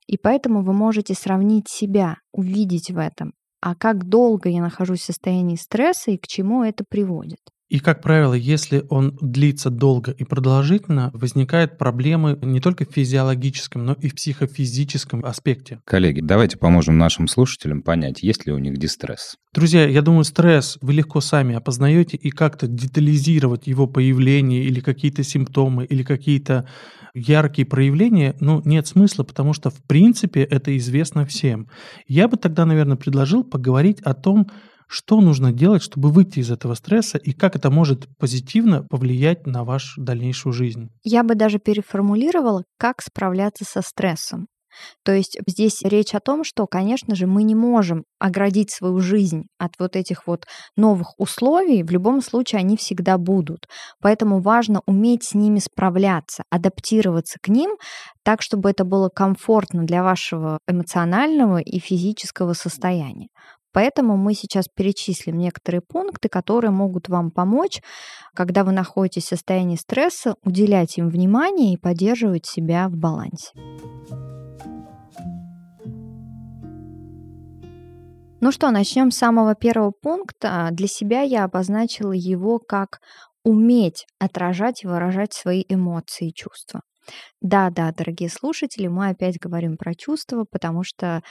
И 0.07 0.17
поэтому 0.17 0.63
вы 0.63 0.73
можете 0.73 1.15
сравнить 1.15 1.69
себя, 1.69 2.17
увидеть 2.33 2.91
в 2.91 2.99
этом, 2.99 3.33
а 3.61 3.75
как 3.75 4.09
долго 4.09 4.49
я 4.49 4.61
нахожусь 4.61 5.01
в 5.01 5.05
состоянии 5.05 5.57
стресса 5.57 6.11
и 6.11 6.19
к 6.19 6.27
чему 6.27 6.65
это 6.65 6.85
приводит. 6.89 7.41
И, 7.73 7.79
как 7.79 8.03
правило, 8.03 8.35
если 8.35 8.85
он 8.91 9.17
длится 9.23 9.71
долго 9.71 10.11
и 10.11 10.25
продолжительно, 10.25 11.11
возникают 11.15 11.79
проблемы 11.79 12.39
не 12.43 12.61
только 12.61 12.85
в 12.85 12.93
физиологическом, 12.93 13.87
но 13.87 13.95
и 13.95 14.11
в 14.11 14.15
психофизическом 14.15 15.25
аспекте. 15.25 15.81
Коллеги, 15.87 16.21
давайте 16.21 16.59
поможем 16.59 16.99
нашим 16.99 17.29
слушателям 17.29 17.81
понять, 17.81 18.23
есть 18.23 18.45
ли 18.45 18.53
у 18.53 18.59
них 18.59 18.77
дистресс. 18.77 19.37
Друзья, 19.55 19.89
я 19.89 20.03
думаю, 20.03 20.25
стресс 20.25 20.77
вы 20.83 20.93
легко 20.93 21.23
сами 21.23 21.55
опознаете 21.55 22.19
и 22.19 22.29
как-то 22.29 22.67
детализировать 22.67 23.67
его 23.67 23.87
появление 23.87 24.65
или 24.65 24.81
какие-то 24.81 25.23
симптомы, 25.23 25.87
или 25.87 26.03
какие-то 26.03 26.69
яркие 27.15 27.67
проявления, 27.67 28.37
ну, 28.41 28.61
нет 28.67 28.87
смысла, 28.87 29.23
потому 29.25 29.55
что, 29.55 29.71
в 29.71 29.83
принципе, 29.87 30.43
это 30.43 30.77
известно 30.77 31.25
всем. 31.25 31.69
Я 32.07 32.29
бы 32.29 32.37
тогда, 32.37 32.67
наверное, 32.67 32.99
предложил 32.99 33.45
поговорить 33.45 34.01
о 34.03 34.13
том, 34.13 34.49
что 34.93 35.21
нужно 35.21 35.53
делать, 35.53 35.83
чтобы 35.83 36.11
выйти 36.11 36.41
из 36.41 36.51
этого 36.51 36.75
стресса 36.75 37.17
и 37.17 37.33
как 37.33 37.57
это 37.57 37.71
может 37.71 38.07
позитивно 38.19 38.83
повлиять 38.83 39.47
на 39.47 39.65
вашу 39.65 40.03
дальнейшую 40.03 40.53
жизнь? 40.53 40.91
Я 41.03 41.23
бы 41.23 41.35
даже 41.35 41.59
переформулировала, 41.59 42.65
как 42.79 43.01
справляться 43.01 43.65
со 43.65 43.81
стрессом. 43.81 44.49
То 45.05 45.13
есть 45.13 45.39
здесь 45.47 45.83
речь 45.83 46.15
о 46.15 46.21
том, 46.21 46.45
что, 46.45 46.67
конечно 46.67 47.15
же, 47.15 47.27
мы 47.27 47.43
не 47.43 47.55
можем 47.55 48.05
оградить 48.19 48.71
свою 48.71 49.01
жизнь 49.01 49.45
от 49.59 49.73
вот 49.79 49.97
этих 49.97 50.27
вот 50.27 50.47
новых 50.77 51.19
условий, 51.19 51.83
в 51.83 51.91
любом 51.91 52.23
случае 52.23 52.61
они 52.61 52.77
всегда 52.77 53.19
будут. 53.19 53.67
Поэтому 54.01 54.41
важно 54.41 54.83
уметь 54.87 55.25
с 55.25 55.35
ними 55.35 55.59
справляться, 55.59 56.45
адаптироваться 56.51 57.39
к 57.41 57.49
ним 57.49 57.77
так, 58.25 58.43
чтобы 58.43 58.71
это 58.71 58.85
было 58.85 59.09
комфортно 59.09 59.85
для 59.85 60.03
вашего 60.03 60.59
эмоционального 60.67 61.59
и 61.59 61.79
физического 61.79 62.53
состояния. 62.53 63.29
Поэтому 63.73 64.17
мы 64.17 64.35
сейчас 64.35 64.67
перечислим 64.69 65.39
некоторые 65.39 65.81
пункты, 65.81 66.29
которые 66.29 66.71
могут 66.71 67.09
вам 67.09 67.31
помочь, 67.31 67.81
когда 68.35 68.65
вы 68.65 68.73
находитесь 68.73 69.25
в 69.25 69.29
состоянии 69.29 69.77
стресса, 69.77 70.35
уделять 70.45 70.99
им 70.99 71.09
внимание 71.09 71.75
и 71.75 71.79
поддерживать 71.79 72.47
себя 72.47 72.89
в 72.89 72.97
балансе. 72.97 73.53
Ну 78.41 78.51
что, 78.51 78.73
начнем 78.73 79.13
с 79.13 79.19
самого 79.19 79.55
первого 79.55 79.93
пункта. 79.93 80.69
Для 80.73 80.89
себя 80.89 81.23
я 81.23 81.45
обозначила 81.45 82.11
его 82.11 82.59
как 82.59 82.99
уметь 83.45 84.05
отражать 84.19 84.83
и 84.83 84.89
выражать 84.89 85.33
свои 85.33 85.65
эмоции 85.69 86.29
и 86.29 86.35
чувства. 86.35 86.83
Да, 87.41 87.71
да, 87.71 87.93
дорогие 87.93 88.29
слушатели, 88.29 88.87
мы 88.87 89.11
опять 89.11 89.39
говорим 89.39 89.77
про 89.77 89.95
чувства, 89.95 90.45
потому 90.51 90.83
что 90.85 91.23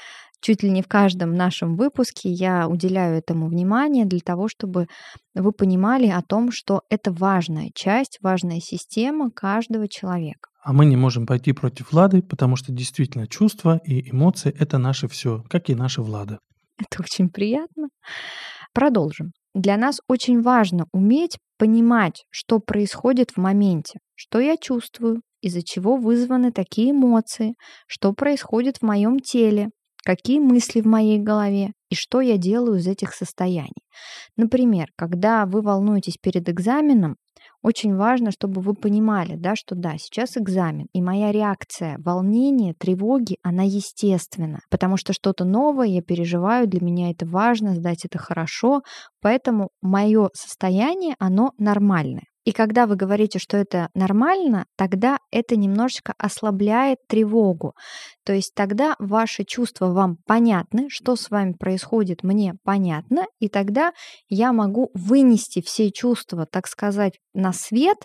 чуть 0.41 0.63
ли 0.63 0.69
не 0.69 0.81
в 0.81 0.87
каждом 0.87 1.35
нашем 1.35 1.75
выпуске 1.75 2.29
я 2.29 2.67
уделяю 2.67 3.17
этому 3.17 3.47
внимание 3.47 4.05
для 4.05 4.19
того, 4.19 4.47
чтобы 4.47 4.87
вы 5.33 5.51
понимали 5.51 6.07
о 6.07 6.21
том, 6.21 6.51
что 6.51 6.81
это 6.89 7.11
важная 7.11 7.69
часть, 7.73 8.19
важная 8.21 8.59
система 8.59 9.31
каждого 9.31 9.87
человека. 9.87 10.49
А 10.63 10.73
мы 10.73 10.85
не 10.85 10.95
можем 10.95 11.25
пойти 11.25 11.53
против 11.53 11.91
Влады, 11.91 12.21
потому 12.21 12.55
что 12.55 12.71
действительно 12.71 13.27
чувства 13.27 13.79
и 13.83 14.11
эмоции— 14.11 14.53
это 14.59 14.77
наше 14.77 15.07
все, 15.07 15.43
как 15.49 15.69
и 15.69 15.75
наша 15.75 16.03
Влада. 16.03 16.39
Это 16.77 17.01
очень 17.01 17.29
приятно. 17.29 17.87
Продолжим. 18.73 19.31
Для 19.53 19.75
нас 19.77 19.99
очень 20.07 20.41
важно 20.41 20.85
уметь 20.93 21.37
понимать, 21.57 22.25
что 22.29 22.59
происходит 22.59 23.31
в 23.31 23.37
моменте, 23.37 23.99
что 24.15 24.39
я 24.39 24.55
чувствую, 24.55 25.21
из-за 25.41 25.61
чего 25.63 25.97
вызваны 25.97 26.51
такие 26.51 26.91
эмоции, 26.91 27.55
что 27.87 28.13
происходит 28.13 28.77
в 28.77 28.83
моем 28.83 29.19
теле, 29.19 29.69
какие 30.03 30.39
мысли 30.39 30.81
в 30.81 30.85
моей 30.85 31.19
голове 31.19 31.73
и 31.89 31.95
что 31.95 32.21
я 32.21 32.37
делаю 32.37 32.79
из 32.79 32.87
этих 32.87 33.13
состояний. 33.13 33.83
Например, 34.37 34.87
когда 34.95 35.45
вы 35.45 35.61
волнуетесь 35.61 36.17
перед 36.17 36.47
экзаменом, 36.49 37.17
очень 37.63 37.95
важно, 37.95 38.31
чтобы 38.31 38.61
вы 38.61 38.73
понимали, 38.73 39.35
да, 39.35 39.55
что 39.55 39.75
да, 39.75 39.93
сейчас 39.97 40.35
экзамен, 40.37 40.87
и 40.93 41.01
моя 41.01 41.31
реакция 41.31 41.97
волнения, 41.99 42.73
тревоги, 42.73 43.37
она 43.43 43.63
естественна, 43.63 44.61
потому 44.69 44.97
что 44.97 45.13
что-то 45.13 45.45
новое 45.45 45.87
я 45.87 46.01
переживаю, 46.01 46.67
для 46.67 46.81
меня 46.83 47.11
это 47.11 47.25
важно, 47.25 47.75
сдать 47.75 48.05
это 48.05 48.17
хорошо, 48.17 48.81
поэтому 49.21 49.69
мое 49.81 50.29
состояние, 50.33 51.15
оно 51.19 51.51
нормальное. 51.57 52.30
И 52.51 52.53
когда 52.53 52.85
вы 52.85 52.97
говорите, 52.97 53.39
что 53.39 53.55
это 53.55 53.87
нормально, 53.93 54.65
тогда 54.75 55.19
это 55.31 55.55
немножечко 55.55 56.13
ослабляет 56.17 56.97
тревогу. 57.07 57.75
То 58.25 58.33
есть 58.33 58.53
тогда 58.53 58.97
ваши 58.99 59.45
чувства 59.45 59.93
вам 59.93 60.17
понятны, 60.27 60.89
что 60.89 61.15
с 61.15 61.29
вами 61.29 61.53
происходит, 61.53 62.23
мне 62.23 62.55
понятно, 62.65 63.25
и 63.39 63.47
тогда 63.47 63.93
я 64.27 64.51
могу 64.51 64.91
вынести 64.93 65.61
все 65.61 65.91
чувства, 65.91 66.45
так 66.45 66.67
сказать, 66.67 67.19
на 67.33 67.53
свет, 67.53 67.99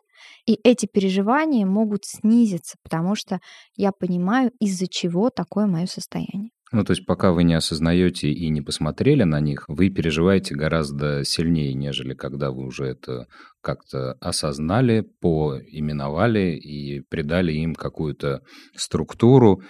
и 0.47 0.61
эти 0.63 0.87
переживания 0.87 1.67
могут 1.67 2.05
снизиться, 2.05 2.77
потому 2.85 3.17
что 3.17 3.41
я 3.75 3.91
понимаю, 3.91 4.53
из-за 4.61 4.87
чего 4.87 5.29
такое 5.31 5.67
мое 5.67 5.87
состояние. 5.87 6.51
Ну, 6.77 6.85
то 6.85 6.91
есть 6.91 7.07
пока 7.07 7.33
вы 7.33 7.45
не 7.45 7.55
осознаете 7.55 8.31
и 8.31 8.51
не 8.51 8.61
посмотрели 8.61 9.23
на 9.23 9.41
них, 9.41 9.65
вы 9.67 9.89
переживаете 9.89 10.55
гораздо 10.55 11.25
сильнее, 11.25 11.73
нежели 11.73 12.13
когда 12.13 12.51
вы 12.51 12.67
уже 12.67 12.85
это 12.85 13.29
как-то 13.63 14.13
осознали, 14.21 15.01
поименовали 15.23 16.55
и 16.55 17.01
придали 17.01 17.53
им 17.53 17.75
какую-то 17.75 18.43
структуру. 18.75 19.63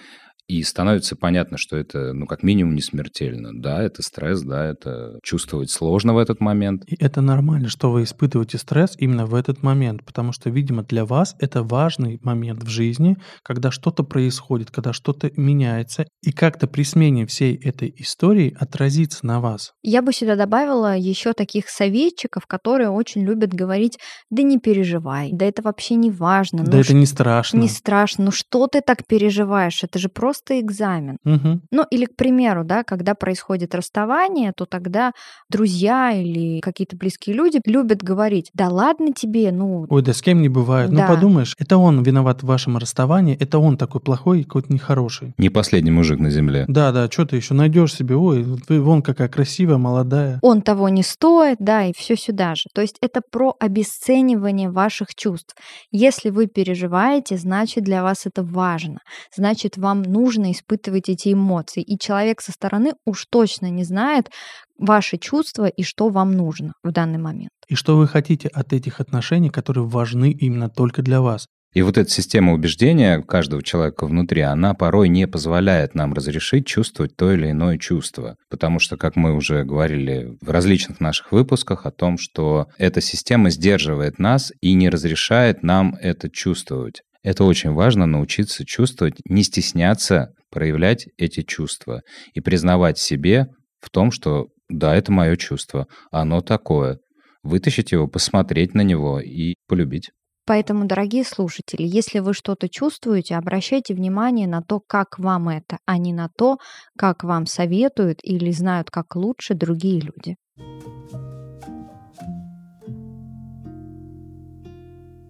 И 0.47 0.63
становится 0.63 1.17
понятно, 1.17 1.57
что 1.57 1.75
это, 1.75 2.13
ну, 2.13 2.25
как 2.25 2.41
минимум, 2.41 2.75
не 2.75 2.81
смертельно. 2.81 3.51
Да, 3.53 3.83
это 3.83 4.01
стресс, 4.01 4.41
да, 4.43 4.65
это 4.65 5.19
чувствовать 5.21 5.69
сложно 5.69 6.13
в 6.13 6.17
этот 6.17 6.39
момент. 6.39 6.83
И 6.87 6.95
это 6.99 7.19
нормально, 7.19 7.67
что 7.67 7.91
вы 7.91 8.03
испытываете 8.03 8.57
стресс 8.57 8.95
именно 8.97 9.25
в 9.25 9.35
этот 9.35 9.61
момент, 9.61 10.05
потому 10.05 10.31
что, 10.31 10.49
видимо, 10.49 10.83
для 10.83 11.05
вас 11.05 11.35
это 11.39 11.63
важный 11.63 12.19
момент 12.23 12.63
в 12.63 12.69
жизни, 12.69 13.17
когда 13.43 13.71
что-то 13.71 14.03
происходит, 14.03 14.71
когда 14.71 14.93
что-то 14.93 15.31
меняется, 15.35 16.05
и 16.21 16.31
как-то 16.31 16.67
при 16.67 16.83
смене 16.83 17.25
всей 17.25 17.55
этой 17.55 17.93
истории 17.97 18.55
отразится 18.57 19.25
на 19.25 19.41
вас. 19.41 19.73
Я 19.83 20.01
бы 20.01 20.13
сюда 20.13 20.37
добавила 20.37 20.95
еще 20.95 21.33
таких 21.33 21.67
советчиков, 21.67 22.45
которые 22.47 22.89
очень 22.89 23.23
любят 23.23 23.53
говорить, 23.53 23.99
да 24.29 24.43
не 24.43 24.59
переживай, 24.59 25.29
да 25.33 25.45
это 25.45 25.61
вообще 25.61 25.95
не 25.95 26.09
важно. 26.09 26.63
Да 26.63 26.71
ну, 26.71 26.79
это 26.79 26.93
не 26.93 27.05
страшно. 27.05 27.57
Не 27.57 27.67
страшно, 27.67 28.25
ну 28.25 28.31
что 28.31 28.67
ты 28.67 28.79
так 28.79 29.05
переживаешь, 29.05 29.83
это 29.83 29.99
же 29.99 30.07
просто 30.07 30.36
просто 30.37 30.59
экзамен. 30.59 31.17
Угу. 31.25 31.61
Ну, 31.71 31.85
или, 31.89 32.05
к 32.05 32.15
примеру, 32.15 32.63
да, 32.63 32.83
когда 32.83 33.15
происходит 33.15 33.75
расставание, 33.75 34.51
то 34.55 34.65
тогда 34.65 35.11
друзья 35.49 36.11
или 36.11 36.59
какие-то 36.59 36.95
близкие 36.95 37.35
люди 37.35 37.59
любят 37.65 38.03
говорить, 38.03 38.49
да 38.53 38.69
ладно 38.69 39.13
тебе, 39.13 39.51
ну... 39.51 39.85
Ой, 39.89 40.01
да 40.01 40.13
с 40.13 40.21
кем 40.21 40.41
не 40.41 40.49
бывает. 40.49 40.89
Ну, 40.89 40.97
да. 40.97 41.07
Ну, 41.07 41.15
подумаешь, 41.15 41.55
это 41.57 41.77
он 41.77 42.03
виноват 42.03 42.43
в 42.43 42.45
вашем 42.45 42.77
расставании, 42.77 43.35
это 43.39 43.59
он 43.59 43.77
такой 43.77 44.01
плохой, 44.01 44.43
какой-то 44.43 44.71
нехороший. 44.73 45.33
Не 45.37 45.49
последний 45.49 45.91
мужик 45.91 46.19
на 46.19 46.29
земле. 46.29 46.65
Да, 46.67 46.91
да, 46.91 47.09
что 47.09 47.25
ты 47.25 47.37
еще 47.37 47.53
найдешь 47.53 47.95
себе, 47.95 48.15
ой, 48.15 48.45
ты 48.67 48.79
вон 48.79 49.01
какая 49.01 49.29
красивая, 49.29 49.77
молодая. 49.77 50.39
Он 50.41 50.61
того 50.61 50.89
не 50.89 51.03
стоит, 51.03 51.57
да, 51.59 51.85
и 51.85 51.93
все 51.95 52.15
сюда 52.15 52.55
же. 52.55 52.65
То 52.73 52.81
есть 52.81 52.97
это 53.01 53.21
про 53.31 53.55
обесценивание 53.59 54.69
ваших 54.69 55.15
чувств. 55.15 55.55
Если 55.91 56.29
вы 56.29 56.47
переживаете, 56.47 57.37
значит 57.37 57.83
для 57.83 58.03
вас 58.03 58.25
это 58.25 58.43
важно. 58.43 58.99
Значит, 59.35 59.77
вам 59.77 60.03
нужно 60.03 60.26
нужно 60.27 60.51
испытывать 60.51 61.07
эти 61.07 61.31
эмоции. 61.31 61.81
И 61.81 61.97
человек 61.97 62.41
со 62.41 62.51
стороны 62.51 62.93
уж 63.05 63.25
точно 63.29 63.69
не 63.69 63.85
знает 63.85 64.29
ваши 64.77 65.17
чувства 65.17 65.67
и 65.67 65.83
что 65.83 66.09
вам 66.09 66.33
нужно 66.33 66.73
в 66.83 66.91
данный 66.91 67.17
момент. 67.17 67.51
И 67.69 67.75
что 67.75 67.95
вы 67.95 68.07
хотите 68.07 68.49
от 68.49 68.73
этих 68.73 68.99
отношений, 68.99 69.49
которые 69.49 69.87
важны 69.87 70.31
именно 70.31 70.69
только 70.69 71.01
для 71.01 71.21
вас. 71.21 71.47
И 71.73 71.81
вот 71.81 71.97
эта 71.97 72.09
система 72.09 72.53
убеждения 72.53 73.21
каждого 73.21 73.63
человека 73.63 74.05
внутри, 74.05 74.41
она 74.41 74.73
порой 74.73 75.07
не 75.07 75.27
позволяет 75.27 75.95
нам 75.95 76.13
разрешить 76.13 76.65
чувствовать 76.65 77.15
то 77.15 77.31
или 77.31 77.51
иное 77.51 77.77
чувство. 77.77 78.35
Потому 78.49 78.79
что, 78.79 78.97
как 78.97 79.15
мы 79.15 79.33
уже 79.33 79.63
говорили 79.63 80.37
в 80.41 80.49
различных 80.49 80.99
наших 80.99 81.31
выпусках 81.31 81.85
о 81.85 81.91
том, 81.91 82.17
что 82.17 82.67
эта 82.77 82.99
система 82.99 83.49
сдерживает 83.49 84.19
нас 84.19 84.51
и 84.59 84.73
не 84.73 84.89
разрешает 84.89 85.63
нам 85.63 85.95
это 86.01 86.29
чувствовать. 86.29 87.01
Это 87.23 87.43
очень 87.43 87.71
важно 87.71 88.05
научиться 88.05 88.65
чувствовать, 88.65 89.15
не 89.25 89.43
стесняться 89.43 90.33
проявлять 90.49 91.07
эти 91.17 91.41
чувства 91.41 92.01
и 92.33 92.41
признавать 92.41 92.97
себе 92.97 93.47
в 93.79 93.89
том, 93.89 94.11
что 94.11 94.47
да, 94.69 94.95
это 94.95 95.11
мое 95.11 95.35
чувство, 95.35 95.87
оно 96.11 96.41
такое. 96.41 96.99
Вытащить 97.43 97.91
его, 97.91 98.07
посмотреть 98.07 98.73
на 98.73 98.81
него 98.81 99.19
и 99.19 99.55
полюбить. 99.67 100.09
Поэтому, 100.45 100.85
дорогие 100.85 101.25
слушатели, 101.25 101.83
если 101.83 102.19
вы 102.19 102.33
что-то 102.33 102.69
чувствуете, 102.69 103.35
обращайте 103.35 103.93
внимание 103.93 104.47
на 104.47 104.61
то, 104.61 104.79
как 104.79 105.19
вам 105.19 105.49
это, 105.49 105.77
а 105.85 105.97
не 105.97 106.13
на 106.13 106.29
то, 106.37 106.57
как 106.97 107.23
вам 107.25 107.45
советуют 107.45 108.19
или 108.23 108.51
знают, 108.51 108.89
как 108.89 109.15
лучше 109.15 109.55
другие 109.55 109.99
люди. 109.99 110.37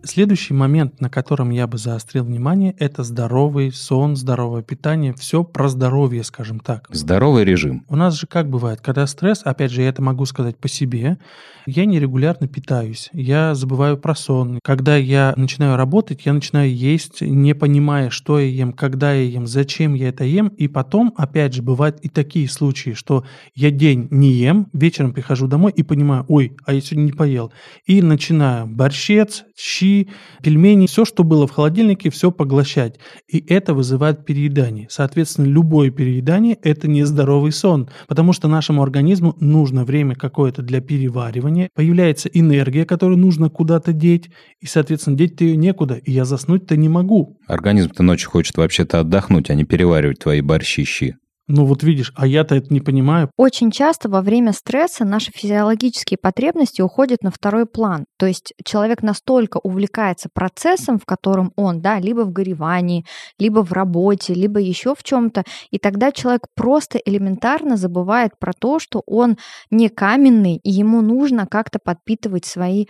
Следующий 0.08 0.54
момент, 0.54 1.02
на 1.02 1.10
котором 1.10 1.50
я 1.50 1.68
бы 1.68 1.78
заострил 1.78 2.24
внимание, 2.24 2.74
это 2.80 3.04
здоровый 3.04 3.74
сон, 3.74 4.16
здоровое 4.16 4.62
питание, 4.64 5.14
все 5.14 5.44
про 5.44 5.68
здоровье, 5.68 6.24
скажем 6.24 6.62
так. 6.62 6.88
Здоровый 6.90 7.44
режим. 7.44 7.84
У 7.90 7.98
нас 7.98 8.18
же 8.18 8.26
как 8.26 8.50
бывает, 8.50 8.80
когда 8.80 9.06
стресс, 9.06 9.42
опять 9.44 9.70
же, 9.70 9.82
я 9.82 9.90
это 9.90 10.02
могу 10.02 10.26
сказать 10.26 10.56
по 10.58 10.70
себе, 10.70 11.18
я 11.66 11.84
нерегулярно 11.84 12.48
питаюсь, 12.48 13.10
я 13.12 13.54
забываю 13.54 13.98
про 13.98 14.16
сон. 14.16 14.60
Когда 14.64 14.96
я 14.96 15.34
начинаю 15.36 15.76
работать, 15.76 16.26
я 16.26 16.32
начинаю 16.32 16.74
есть, 16.74 17.20
не 17.20 17.54
понимая, 17.54 18.10
что 18.10 18.40
я 18.40 18.48
ем, 18.48 18.72
когда 18.72 19.12
я 19.12 19.24
ем, 19.24 19.46
зачем 19.46 19.94
я 19.94 20.08
это 20.08 20.24
ем, 20.24 20.48
и 20.48 20.70
потом, 20.70 21.14
опять 21.18 21.54
же, 21.54 21.62
бывают 21.62 22.00
и 22.00 22.08
такие 22.08 22.48
случаи, 22.48 22.92
что 22.92 23.26
я 23.56 23.72
день 23.72 24.08
не 24.10 24.32
ем, 24.32 24.70
вечером 24.72 25.12
прихожу 25.12 25.48
домой 25.48 25.74
и 25.76 25.84
понимаю, 25.84 26.24
ой, 26.30 26.56
а 26.66 26.74
я 26.74 26.80
сегодня 26.80 27.08
не 27.08 27.12
поел. 27.12 27.52
И 27.86 28.02
начинаю 28.02 28.68
борщец, 28.68 29.44
щи, 29.58 29.97
пельмени, 30.44 30.88
все, 30.88 31.06
что 31.06 31.24
было 31.24 31.48
в 31.48 31.52
холодильнике, 31.52 32.10
все 32.10 32.32
поглощать. 32.32 33.00
И 33.28 33.44
это 33.48 33.74
вызывает 33.74 34.26
переедание. 34.26 34.88
Соответственно, 34.90 35.46
любое 35.46 35.92
переедание– 35.92 36.58
это 36.62 36.88
нездоровый 36.88 37.52
сон, 37.52 37.90
потому 38.08 38.34
что 38.34 38.48
нашему 38.48 38.84
организму 38.84 39.36
нужно 39.40 39.86
время 39.86 40.16
какое-то 40.16 40.62
для 40.62 40.82
переваривания, 40.82 41.70
появляется 41.74 42.30
энергия, 42.30 42.86
которую 42.86 43.18
нужно 43.18 43.50
куда-то 43.50 43.94
деть, 43.94 44.30
и, 44.60 44.66
соответственно, 44.66 45.18
деть-то 45.18 45.44
ее 45.44 45.58
некуда, 45.58 45.96
и 45.96 46.12
я 46.12 46.26
заснуть-то 46.26 46.76
не 46.76 46.90
могу. 46.90 47.40
Организм-то 47.48 48.04
ночью 48.04 48.30
хочет 48.30 48.58
вообще-то 48.58 49.00
отдохнуть, 49.00 49.50
а 49.50 49.56
не 49.56 49.64
переваривать 49.64 50.20
твои 50.20 50.42
борщищи. 50.42 51.16
Ну 51.50 51.64
вот 51.66 51.82
видишь, 51.82 52.12
а 52.16 52.28
я-то 52.28 52.56
это 52.56 52.74
не 52.74 52.82
понимаю. 52.82 53.32
Очень 53.38 53.72
часто 53.72 54.10
во 54.10 54.22
время 54.22 54.52
стресса 54.52 55.06
наши 55.06 55.32
физиологические 55.32 56.18
потребности 56.18 56.82
уходят 56.82 57.24
на 57.24 57.32
второй 57.32 57.66
план. 57.66 58.06
То 58.18 58.26
есть 58.26 58.54
человек 58.66 59.02
настолько 59.02 59.58
увлекается 59.58 60.28
процессом, 60.34 61.00
в 61.00 61.06
котором 61.06 61.54
он, 61.56 61.80
да, 61.80 62.00
либо 62.00 62.22
в 62.22 62.34
горевании, 62.34 63.06
либо 63.40 63.64
в 63.64 63.72
работе, 63.72 64.34
либо 64.34 64.60
еще 64.60 64.94
в 64.94 65.04
чем-то, 65.04 65.44
и 65.72 65.78
тогда 65.78 66.12
человек 66.12 66.48
просто 66.54 66.98
элементарно 66.98 67.78
забывает 67.78 68.38
про 68.38 68.52
то, 68.52 68.80
что 68.80 69.02
он 69.06 69.38
не 69.72 69.88
каменный, 69.88 70.58
и 70.58 70.70
ему 70.70 71.02
нужно 71.02 71.48
как-то 71.48 71.80
подпитывать 71.80 72.46
свои 72.46 72.88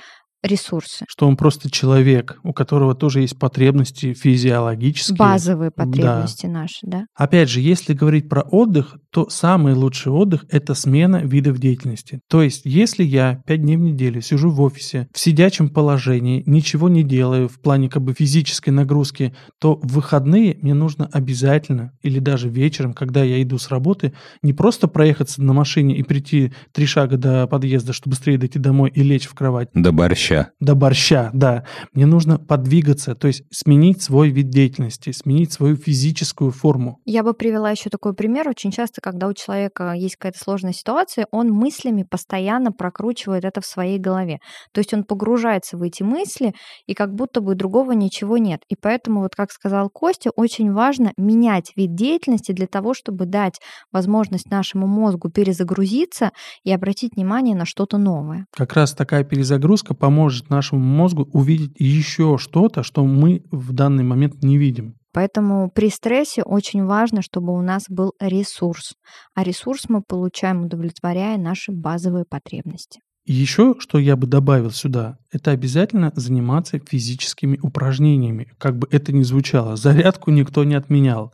ресурсы. 0.47 1.05
Что 1.07 1.27
он 1.27 1.37
просто 1.37 1.69
человек, 1.69 2.39
у 2.43 2.53
которого 2.53 2.95
тоже 2.95 3.21
есть 3.21 3.37
потребности 3.37 4.13
физиологические. 4.13 5.17
Базовые 5.17 5.71
потребности 5.71 6.45
да. 6.45 6.51
наши, 6.51 6.79
да. 6.83 7.05
Опять 7.15 7.49
же, 7.49 7.61
если 7.61 7.93
говорить 7.93 8.29
про 8.29 8.41
отдых, 8.41 8.97
то 9.11 9.29
самый 9.29 9.73
лучший 9.73 10.11
отдых– 10.11 10.45
это 10.49 10.73
смена 10.73 11.17
видов 11.17 11.59
деятельности. 11.59 12.19
То 12.29 12.41
есть, 12.41 12.61
если 12.65 13.03
я 13.03 13.41
пять 13.45 13.61
дней 13.61 13.77
в 13.77 13.81
неделю 13.81 14.21
сижу 14.21 14.49
в 14.49 14.61
офисе, 14.61 15.07
в 15.13 15.19
сидячем 15.19 15.69
положении, 15.69 16.43
ничего 16.45 16.89
не 16.89 17.03
делаю 17.03 17.49
в 17.49 17.59
плане 17.59 17.89
как 17.89 18.03
бы 18.03 18.13
физической 18.13 18.69
нагрузки, 18.69 19.35
то 19.59 19.79
в 19.81 19.93
выходные 19.93 20.57
мне 20.61 20.73
нужно 20.73 21.09
обязательно, 21.11 21.91
или 22.01 22.19
даже 22.19 22.49
вечером, 22.49 22.93
когда 22.93 23.23
я 23.23 23.41
иду 23.41 23.57
с 23.57 23.69
работы, 23.69 24.13
не 24.41 24.53
просто 24.53 24.87
проехаться 24.87 25.41
на 25.41 25.53
машине 25.53 25.97
и 25.97 26.03
прийти 26.03 26.53
три 26.71 26.85
шага 26.85 27.17
до 27.17 27.47
подъезда, 27.47 27.93
чтобы 27.93 28.11
быстрее 28.11 28.37
дойти 28.37 28.59
домой 28.59 28.91
и 28.93 29.03
лечь 29.03 29.27
в 29.27 29.33
кровать. 29.33 29.69
До 29.73 29.91
борща 29.91 30.36
борща. 30.37 30.51
До 30.59 30.75
борща, 30.75 31.29
да. 31.33 31.63
Мне 31.93 32.05
нужно 32.05 32.37
подвигаться, 32.37 33.15
то 33.15 33.27
есть 33.27 33.43
сменить 33.51 34.01
свой 34.01 34.29
вид 34.29 34.49
деятельности, 34.49 35.11
сменить 35.11 35.51
свою 35.51 35.75
физическую 35.75 36.51
форму. 36.51 36.99
Я 37.05 37.23
бы 37.23 37.33
привела 37.33 37.71
еще 37.71 37.89
такой 37.89 38.13
пример. 38.13 38.47
Очень 38.49 38.71
часто, 38.71 39.01
когда 39.01 39.27
у 39.27 39.33
человека 39.33 39.93
есть 39.93 40.15
какая-то 40.15 40.39
сложная 40.39 40.73
ситуация, 40.73 41.27
он 41.31 41.49
мыслями 41.49 42.03
постоянно 42.03 42.71
прокручивает 42.71 43.45
это 43.45 43.61
в 43.61 43.65
своей 43.65 43.99
голове. 43.99 44.39
То 44.73 44.79
есть 44.79 44.93
он 44.93 45.03
погружается 45.03 45.77
в 45.77 45.81
эти 45.81 46.03
мысли, 46.03 46.53
и 46.85 46.93
как 46.93 47.13
будто 47.13 47.41
бы 47.41 47.55
другого 47.55 47.91
ничего 47.91 48.37
нет. 48.37 48.61
И 48.69 48.75
поэтому, 48.75 49.21
вот 49.21 49.35
как 49.35 49.51
сказал 49.51 49.89
Костя, 49.89 50.31
очень 50.35 50.71
важно 50.71 51.11
менять 51.17 51.71
вид 51.75 51.95
деятельности 51.95 52.51
для 52.51 52.67
того, 52.67 52.93
чтобы 52.93 53.25
дать 53.25 53.59
возможность 53.91 54.49
нашему 54.49 54.87
мозгу 54.87 55.29
перезагрузиться 55.29 56.31
и 56.63 56.71
обратить 56.71 57.15
внимание 57.15 57.55
на 57.55 57.65
что-то 57.65 57.97
новое. 57.97 58.45
Как 58.55 58.73
раз 58.73 58.93
такая 58.93 59.23
перезагрузка 59.23 59.93
поможет 59.93 60.16
поможет 60.17 60.49
нашему 60.49 60.81
мозгу 60.81 61.29
увидеть 61.31 61.73
еще 61.77 62.37
что-то, 62.39 62.81
что 62.81 63.05
мы 63.05 63.43
в 63.51 63.71
данный 63.73 64.03
момент 64.03 64.43
не 64.43 64.57
видим. 64.57 64.95
Поэтому 65.13 65.69
при 65.69 65.89
стрессе 65.89 66.41
очень 66.43 66.83
важно, 66.85 67.21
чтобы 67.21 67.53
у 67.53 67.61
нас 67.61 67.85
был 67.87 68.13
ресурс. 68.19 68.95
А 69.35 69.43
ресурс 69.43 69.85
мы 69.89 70.01
получаем, 70.01 70.65
удовлетворяя 70.65 71.37
наши 71.37 71.71
базовые 71.71 72.25
потребности. 72.27 72.99
еще, 73.25 73.75
что 73.79 73.99
я 73.99 74.15
бы 74.15 74.25
добавил 74.25 74.71
сюда, 74.71 75.17
это 75.31 75.51
обязательно 75.51 76.11
заниматься 76.15 76.79
физическими 76.79 77.59
упражнениями. 77.61 78.47
Как 78.57 78.77
бы 78.77 78.87
это 78.89 79.13
ни 79.13 79.23
звучало, 79.23 79.75
зарядку 79.75 80.31
никто 80.31 80.63
не 80.63 80.75
отменял. 80.75 81.31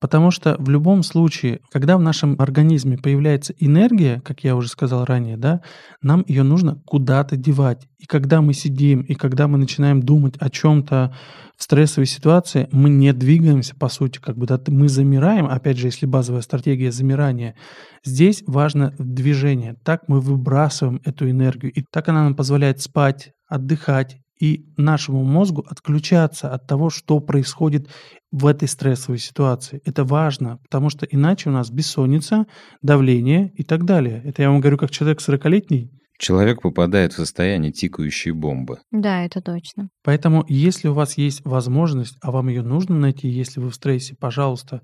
Потому 0.00 0.30
что 0.30 0.54
в 0.58 0.68
любом 0.70 1.02
случае, 1.02 1.60
когда 1.72 1.96
в 1.96 2.00
нашем 2.00 2.36
организме 2.38 2.96
появляется 2.96 3.52
энергия, 3.58 4.20
как 4.24 4.44
я 4.44 4.54
уже 4.54 4.68
сказал 4.68 5.04
ранее, 5.04 5.36
да, 5.36 5.60
нам 6.02 6.24
ее 6.28 6.44
нужно 6.44 6.80
куда-то 6.86 7.36
девать. 7.36 7.88
И 7.98 8.06
когда 8.06 8.40
мы 8.40 8.54
сидим, 8.54 9.00
и 9.00 9.14
когда 9.14 9.48
мы 9.48 9.58
начинаем 9.58 10.00
думать 10.00 10.36
о 10.38 10.50
чем-то 10.50 11.16
в 11.56 11.62
стрессовой 11.64 12.06
ситуации, 12.06 12.68
мы 12.70 12.90
не 12.90 13.12
двигаемся, 13.12 13.74
по 13.74 13.88
сути, 13.88 14.20
как 14.20 14.38
бы, 14.38 14.46
да, 14.46 14.60
мы 14.68 14.88
замираем, 14.88 15.46
опять 15.46 15.78
же, 15.78 15.88
если 15.88 16.06
базовая 16.06 16.42
стратегия 16.42 16.92
замирания, 16.92 17.56
здесь 18.04 18.44
важно 18.46 18.94
движение. 18.98 19.74
Так 19.84 20.02
мы 20.06 20.20
выбрасываем 20.20 21.00
эту 21.04 21.28
энергию, 21.28 21.72
и 21.72 21.82
так 21.90 22.08
она 22.08 22.22
нам 22.22 22.36
позволяет 22.36 22.80
спать, 22.80 23.32
отдыхать, 23.48 24.18
и 24.40 24.66
нашему 24.76 25.24
мозгу 25.24 25.64
отключаться 25.68 26.52
от 26.52 26.66
того, 26.66 26.90
что 26.90 27.20
происходит 27.20 27.88
в 28.30 28.46
этой 28.46 28.68
стрессовой 28.68 29.18
ситуации. 29.18 29.80
Это 29.84 30.04
важно, 30.04 30.58
потому 30.58 30.90
что 30.90 31.06
иначе 31.06 31.48
у 31.48 31.52
нас 31.52 31.70
бессонница, 31.70 32.46
давление 32.82 33.52
и 33.54 33.64
так 33.64 33.84
далее. 33.84 34.22
Это 34.24 34.42
я 34.42 34.50
вам 34.50 34.60
говорю 34.60 34.78
как 34.78 34.90
человек 34.90 35.20
40-летний. 35.20 35.90
Человек 36.18 36.62
попадает 36.62 37.12
в 37.12 37.16
состояние 37.16 37.70
тикающей 37.70 38.32
бомбы. 38.32 38.78
Да, 38.90 39.24
это 39.24 39.40
точно. 39.40 39.88
Поэтому, 40.02 40.44
если 40.48 40.88
у 40.88 40.92
вас 40.92 41.16
есть 41.16 41.42
возможность, 41.44 42.16
а 42.20 42.32
вам 42.32 42.48
ее 42.48 42.62
нужно 42.62 42.96
найти, 42.96 43.28
если 43.28 43.60
вы 43.60 43.70
в 43.70 43.74
стрессе, 43.74 44.16
пожалуйста, 44.18 44.80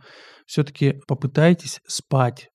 все-таки 0.46 1.00
попытайтесь 1.08 1.80
спать. 1.88 2.48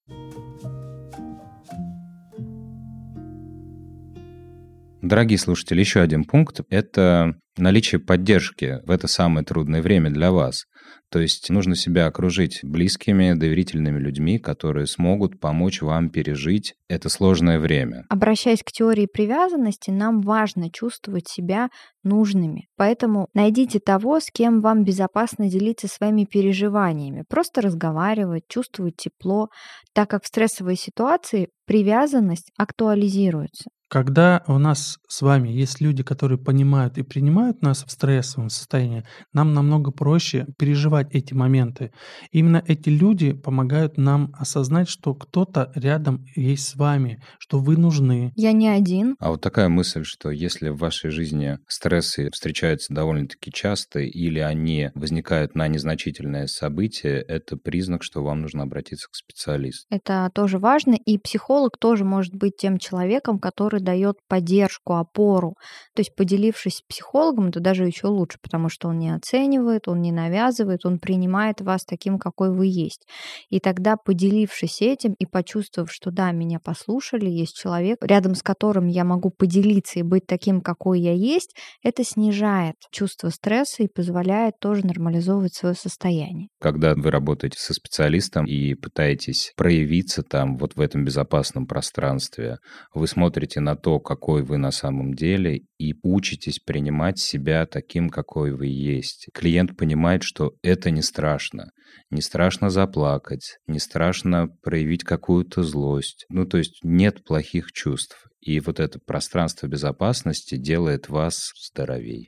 Дорогие 5.02 5.38
слушатели, 5.38 5.80
еще 5.80 6.02
один 6.02 6.26
пункт– 6.26 6.60
это 6.70 7.36
наличие 7.58 8.00
поддержки 8.00 8.80
в 8.86 8.92
это 8.92 9.08
самое 9.08 9.46
трудное 9.46 9.82
время 9.82 10.10
для 10.10 10.32
вас. 10.32 10.66
То 11.10 11.20
есть 11.20 11.50
нужно 11.50 11.76
себя 11.76 12.06
окружить 12.06 12.60
близкими, 12.64 13.34
доверительными 13.34 13.98
людьми, 13.98 14.40
которые 14.40 14.88
смогут 14.88 15.40
помочь 15.40 15.82
вам 15.82 16.10
пережить 16.10 16.76
это 16.90 17.08
сложное 17.08 17.60
время. 17.60 18.04
Обращаясь 18.10 18.62
к 18.62 18.72
теории 18.72 19.08
привязанности, 19.12 19.90
нам 19.90 20.20
важно 20.22 20.70
чувствовать 20.70 21.30
себя 21.30 21.70
нужными. 22.04 22.68
Поэтому 22.76 23.28
найдите 23.34 23.80
того, 23.80 24.20
с 24.20 24.30
кем 24.32 24.60
вам 24.60 24.84
безопасно 24.84 25.50
делиться 25.50 25.88
своими 25.88 26.26
переживаниями. 26.26 27.24
Просто 27.28 27.62
разговаривать, 27.62 28.44
чувствовать 28.50 28.98
тепло, 28.98 29.48
так 29.94 30.10
как 30.10 30.24
в 30.24 30.28
стрессовой 30.28 30.76
ситуации 30.76 31.50
привязанность 31.66 32.52
актуализируется. 32.58 33.70
Когда 33.89 34.43
у 34.47 34.60
нас 34.60 34.99
с 35.08 35.23
вами 35.23 35.49
есть 35.49 35.82
люди, 35.82 36.04
которые 36.04 36.38
понимают 36.38 36.99
и 36.99 37.02
принимают 37.02 37.63
нас 37.63 37.84
в 37.84 37.89
стрессовом 37.89 38.49
состоянии, 38.49 39.04
нам 39.34 39.56
намного 39.56 39.89
проще 39.89 40.45
переживать 40.60 41.08
эти 41.12 41.34
моменты. 41.34 41.91
Именно 42.32 42.63
эти 42.67 42.89
люди 42.89 43.34
помогают 43.34 43.97
нам 43.97 44.32
осознать, 44.38 44.89
что 44.89 45.15
кто-то 45.15 45.71
рядом 45.73 46.23
есть 46.36 46.67
с 46.67 46.75
вами, 46.75 47.23
что 47.39 47.58
вы 47.58 47.78
нужны. 47.78 48.32
Я 48.36 48.52
не 48.52 48.69
один. 48.69 49.15
А 49.19 49.32
вот 49.32 49.41
такая 49.41 49.69
мысль, 49.69 50.04
что 50.04 50.30
если 50.30 50.69
в 50.69 50.78
вашей 50.78 51.10
жизни 51.10 51.58
стрессы 51.67 52.30
встречаются 52.32 52.93
довольно-таки 52.93 53.52
часто 53.52 54.02
или 54.02 54.38
они 54.38 54.91
возникают 54.93 55.56
на 55.56 55.67
незначительное 55.67 56.45
событие, 56.45 57.21
это 57.21 57.58
признак, 57.58 58.04
что 58.04 58.23
вам 58.23 58.41
нужно 58.41 58.63
обратиться 58.63 59.08
к 59.10 59.15
специалисту. 59.15 59.88
Это 59.89 60.30
тоже 60.36 60.60
важно, 60.60 60.93
и 60.93 61.17
психолог 61.17 61.80
тоже 61.80 62.06
может 62.06 62.36
быть 62.36 62.56
тем 62.56 62.78
человеком, 62.78 63.39
который 63.39 63.79
который 63.80 63.89
дает 63.89 64.18
поддержку, 64.28 64.96
опору. 64.96 65.56
То 65.96 66.02
есть 66.02 66.15
поделившись 66.15 66.78
с 66.78 66.82
психологом, 66.82 67.48
это 67.48 67.60
даже 67.60 67.86
еще 67.86 68.08
лучше, 68.08 68.38
потому 68.42 68.70
что 68.70 68.89
он 68.89 69.00
не 69.00 69.13
оценивает, 69.13 69.88
он 69.88 70.02
не 70.02 70.12
навязывает, 70.12 70.86
он 70.86 71.00
принимает 71.00 71.62
вас 71.62 71.86
таким, 71.86 72.20
какой 72.20 72.52
вы 72.52 72.68
есть. 72.68 73.08
И 73.50 73.60
тогда, 73.60 73.96
поделившись 73.98 74.82
этим 74.82 75.13
и 75.13 75.26
почувствовав, 75.26 75.92
что 75.92 76.12
да, 76.12 76.32
меня 76.32 76.60
послушали, 76.60 77.30
есть 77.30 77.56
человек, 77.56 77.98
рядом 78.02 78.36
с 78.36 78.44
которым 78.44 78.88
я 78.88 79.04
могу 79.04 79.30
поделиться 79.30 80.00
и 80.00 80.04
быть 80.04 80.26
таким, 80.28 80.62
какой 80.62 81.02
я 81.02 81.13
есть, 81.13 81.56
это 81.84 82.04
снижает 82.04 82.76
чувство 82.92 83.30
стресса 83.30 83.84
и 83.84 83.88
позволяет 83.88 84.60
тоже 84.60 84.86
нормализовывать 84.86 85.54
свое 85.54 85.76
состояние. 85.76 86.50
Когда 86.60 86.94
вы 86.96 87.12
работаете 87.12 87.58
со 87.60 87.74
специалистом 87.74 88.46
и 88.46 88.74
пытаетесь 88.76 89.54
проявиться 89.56 90.24
там, 90.24 90.58
вот 90.58 90.76
в 90.76 90.82
этом 90.82 91.04
безопасном 91.04 91.65
пространстве, 91.65 92.58
вы 92.94 93.08
смотрите 93.08 93.60
на 93.60 93.69
на 93.70 93.76
то, 93.76 94.00
какой 94.00 94.42
вы 94.42 94.58
на 94.58 94.72
самом 94.72 95.14
деле, 95.14 95.62
и 95.78 95.94
учитесь 96.02 96.60
принимать 96.60 97.20
себя 97.20 97.68
таким, 97.68 98.10
какой 98.10 98.52
вы 98.52 98.66
есть. 98.66 99.28
Клиент 99.32 99.78
понимает, 99.78 100.24
что 100.24 100.54
это 100.64 100.90
не 100.90 101.04
страшно. 101.04 101.70
Не 102.10 102.22
страшно 102.22 102.72
заплакать, 102.72 103.58
не 103.68 103.78
страшно 103.78 104.48
проявить 104.64 105.04
какую-то 105.04 105.62
злость. 105.62 106.26
Ну, 106.30 106.46
то 106.46 106.58
есть 106.58 106.80
нет 106.84 107.24
плохих 107.24 107.72
чувств. 107.72 108.26
И 108.42 108.60
вот 108.60 108.80
это 108.80 109.00
пространство 109.06 109.68
безопасности 109.68 110.56
делает 110.58 111.10
вас 111.10 111.52
здоровей. 111.70 112.28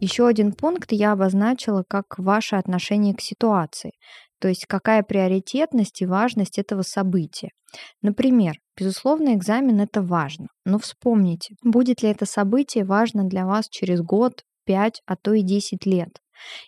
Еще 0.00 0.26
один 0.26 0.52
пункт 0.52 0.92
я 0.92 1.12
обозначила 1.12 1.82
как 1.86 2.18
ваше 2.18 2.56
отношение 2.56 3.14
к 3.14 3.20
ситуации. 3.20 3.92
То 4.46 4.50
есть 4.50 4.66
какая 4.66 5.02
приоритетность 5.02 6.02
и 6.02 6.06
важность 6.06 6.56
этого 6.56 6.82
события. 6.82 7.50
Например, 8.00 8.54
безусловно, 8.78 9.34
экзамен 9.34 9.80
это 9.80 10.02
важно, 10.02 10.46
но 10.64 10.78
вспомните, 10.78 11.56
будет 11.64 12.00
ли 12.04 12.10
это 12.10 12.26
событие 12.26 12.84
важно 12.84 13.24
для 13.24 13.44
вас 13.44 13.68
через 13.68 14.00
год, 14.02 14.44
5, 14.64 15.02
а 15.04 15.16
то 15.16 15.32
и 15.32 15.42
10 15.42 15.84
лет. 15.84 16.20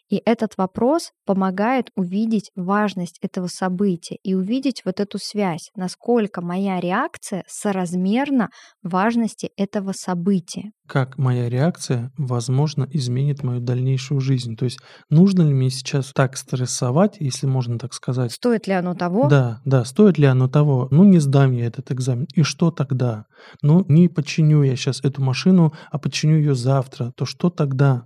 И 0.09 0.23
этот 0.25 0.57
вопрос 0.57 1.13
помогает 1.27 1.91
увидеть 1.97 2.51
важность 2.57 3.19
этого 3.21 3.47
события 3.47 4.17
и 4.23 4.35
увидеть 4.35 4.83
вот 4.85 5.01
эту 5.01 5.19
связь, 5.19 5.71
насколько 5.77 6.41
моя 6.41 6.81
реакция 6.81 7.45
соразмерна 7.47 8.51
важности 8.83 9.51
этого 9.57 9.93
события. 9.93 10.73
Как 10.87 11.19
моя 11.19 11.51
реакция, 11.51 12.11
возможно, 12.17 12.89
изменит 12.91 13.43
мою 13.43 13.61
дальнейшую 13.61 14.21
жизнь. 14.21 14.57
То 14.57 14.65
есть 14.65 14.79
нужно 15.11 15.43
ли 15.43 15.53
мне 15.53 15.71
сейчас 15.71 16.13
так 16.15 16.37
стрессовать, 16.37 17.17
если 17.21 17.47
можно 17.47 17.79
так 17.79 17.93
сказать? 17.93 18.33
Стоит 18.33 18.67
ли 18.67 18.73
оно 18.73 18.95
того? 18.95 19.29
Да, 19.29 19.61
да, 19.65 19.85
стоит 19.85 20.17
ли 20.19 20.27
оно 20.27 20.49
того? 20.49 20.89
Ну, 20.91 21.05
не 21.05 21.19
сдам 21.19 21.53
я 21.53 21.67
этот 21.67 21.93
экзамен. 21.93 22.27
И 22.35 22.43
что 22.43 22.71
тогда? 22.71 23.27
Ну, 23.63 23.85
не 23.89 24.09
починю 24.09 24.63
я 24.63 24.77
сейчас 24.77 25.05
эту 25.05 25.23
машину, 25.23 25.75
а 25.91 25.99
починю 25.99 26.39
ее 26.39 26.55
завтра. 26.55 27.13
То 27.17 27.27
что 27.27 27.51
тогда? 27.51 28.05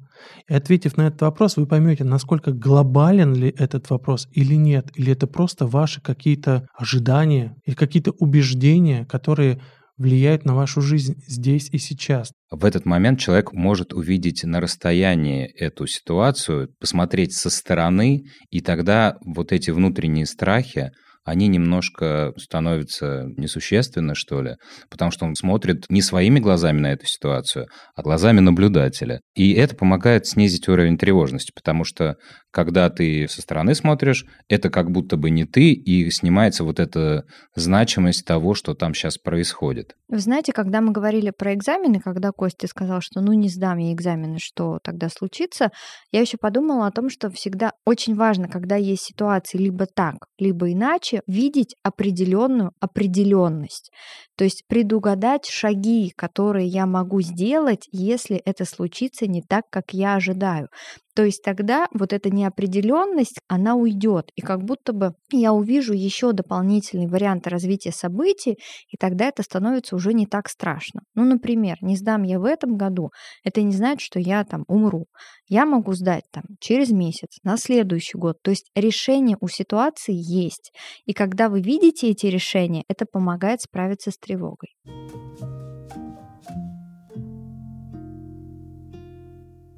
И 0.48 0.54
ответив 0.54 0.96
на 0.96 1.08
этот 1.08 1.22
вопрос, 1.22 1.56
вы 1.56 1.66
поймете, 1.66 2.04
насколько 2.04 2.52
глобален 2.52 3.35
ли 3.35 3.54
этот 3.56 3.90
вопрос 3.90 4.28
или 4.32 4.54
нет, 4.54 4.90
или 4.94 5.12
это 5.12 5.26
просто 5.26 5.66
ваши 5.66 6.00
какие-то 6.00 6.66
ожидания 6.76 7.56
или 7.64 7.74
какие-то 7.74 8.12
убеждения, 8.12 9.04
которые 9.06 9.61
влияют 9.98 10.44
на 10.44 10.54
вашу 10.54 10.80
жизнь 10.80 11.22
здесь 11.26 11.68
и 11.70 11.78
сейчас. 11.78 12.32
В 12.50 12.64
этот 12.64 12.87
момент 12.87 13.20
человек 13.20 13.52
может 13.52 13.92
увидеть 13.92 14.42
на 14.44 14.61
расстоянии 14.61 15.46
эту 15.46 15.87
ситуацию, 15.87 16.68
посмотреть 16.80 17.35
со 17.35 17.50
стороны, 17.50 18.24
и 18.50 18.61
тогда 18.61 19.16
вот 19.24 19.52
эти 19.52 19.70
внутренние 19.70 20.26
страхи, 20.26 20.90
они 21.24 21.48
немножко 21.48 22.32
становятся 22.37 23.26
несущественны, 23.37 24.14
что 24.14 24.42
ли, 24.42 24.56
потому 24.90 25.11
что 25.11 25.24
он 25.24 25.35
смотрит 25.35 25.87
не 25.88 26.02
своими 26.02 26.40
глазами 26.40 26.80
на 26.80 26.92
эту 26.92 27.06
ситуацию, 27.06 27.66
а 27.94 28.02
глазами 28.02 28.40
наблюдателя. 28.40 29.20
И 29.35 29.52
это 29.52 29.76
помогает 29.76 30.26
снизить 30.26 30.68
уровень 30.68 30.98
тревожности, 30.98 31.52
потому 31.54 31.85
что 31.85 32.16
когда 32.50 32.90
ты 32.90 33.26
со 33.28 33.40
стороны 33.40 33.74
смотришь, 33.74 34.26
это 34.48 34.68
как 34.68 34.90
будто 34.90 35.16
бы 35.16 35.30
не 35.30 35.44
ты, 35.44 35.72
и 35.72 36.11
снимается 36.11 36.64
вот 36.64 36.80
эта 36.80 37.24
значимость 37.56 38.26
того, 38.26 38.54
что 38.54 38.74
там 38.74 38.94
сейчас 38.94 39.16
происходит. 39.16 39.94
Вы 40.08 40.18
знаете, 40.18 40.52
когда 40.52 40.80
мы 40.82 40.92
говорили 40.92 41.30
про 41.30 41.54
экзамены, 41.54 42.00
когда 42.00 42.30
Костя 42.30 42.66
сказал, 42.66 43.00
что 43.00 43.20
ну 43.20 43.32
не 43.32 43.48
сдам 43.48 43.78
я 43.78 43.92
экзамены, 43.92 44.37
что 44.38 44.78
тогда 44.82 45.08
случится, 45.08 45.70
я 46.11 46.20
еще 46.20 46.37
подумала 46.37 46.87
о 46.87 46.90
том, 46.90 47.08
что 47.08 47.30
всегда 47.30 47.72
очень 47.87 48.14
важно, 48.14 48.48
когда 48.48 48.76
есть 48.76 49.02
ситуации 49.02 49.56
либо 49.58 49.87
так, 49.87 50.16
либо 50.38 50.70
иначе, 50.70 51.12
видеть 51.27 51.75
определенную 51.83 52.72
определенность. 52.81 53.90
То 54.37 54.44
есть 54.44 54.64
предугадать 54.66 55.46
шаги, 55.46 56.12
которые 56.16 56.66
я 56.66 56.87
могу 56.87 57.20
сделать, 57.20 57.88
если 57.92 58.37
это 58.37 58.64
случится 58.64 59.27
не 59.27 59.42
так, 59.42 59.64
как 59.70 59.92
я 59.92 60.14
ожидаю. 60.14 60.68
То 61.14 61.25
есть 61.25 61.42
тогда 61.42 61.88
вот 61.92 62.12
эта 62.12 62.31
неопределенность, 62.31 63.38
она 63.48 63.75
уйдет, 63.75 64.31
и 64.35 64.40
как 64.40 64.62
будто 64.62 64.92
бы 64.92 65.14
я 65.31 65.53
увижу 65.53 65.92
еще 65.92 66.33
дополнительный 66.33 67.07
вариант 67.07 67.46
развития 67.46 67.92
событий, 67.92 68.59
и 68.88 68.96
тогда 68.96 69.27
это 69.27 69.42
становится 69.42 69.94
уже 69.96 70.14
не 70.14 70.27
так 70.27 70.48
страшно. 70.48 71.03
Ну, 71.14 71.25
например, 71.25 71.77
не 71.83 71.96
сдам 71.96 72.22
я 72.22 72.38
в 72.38 72.44
этом 72.44 72.77
году, 72.77 73.11
это 73.44 73.62
не 73.62 73.72
значит, 73.72 74.01
что 74.01 74.18
я 74.18 74.44
там 74.44 74.64
умру. 74.68 75.07
Я 75.48 75.66
могу 75.66 75.92
сдать 75.92 76.25
там 76.31 76.44
через 76.61 76.90
месяц, 76.90 77.38
на 77.42 77.57
следующий 77.59 78.16
год. 78.16 78.37
То 78.42 78.51
есть 78.51 78.70
решение 78.75 79.37
у 79.40 79.48
ситуации 79.48 80.14
есть. 80.14 80.72
И 81.05 81.12
когда 81.12 81.48
вы 81.48 81.61
видите 81.61 82.09
эти 82.09 82.27
решения, 82.27 82.85
это 82.88 83.05
помогает 83.05 83.61
справиться 83.61 84.11
с 84.11 84.16
тревогой. 84.16 84.75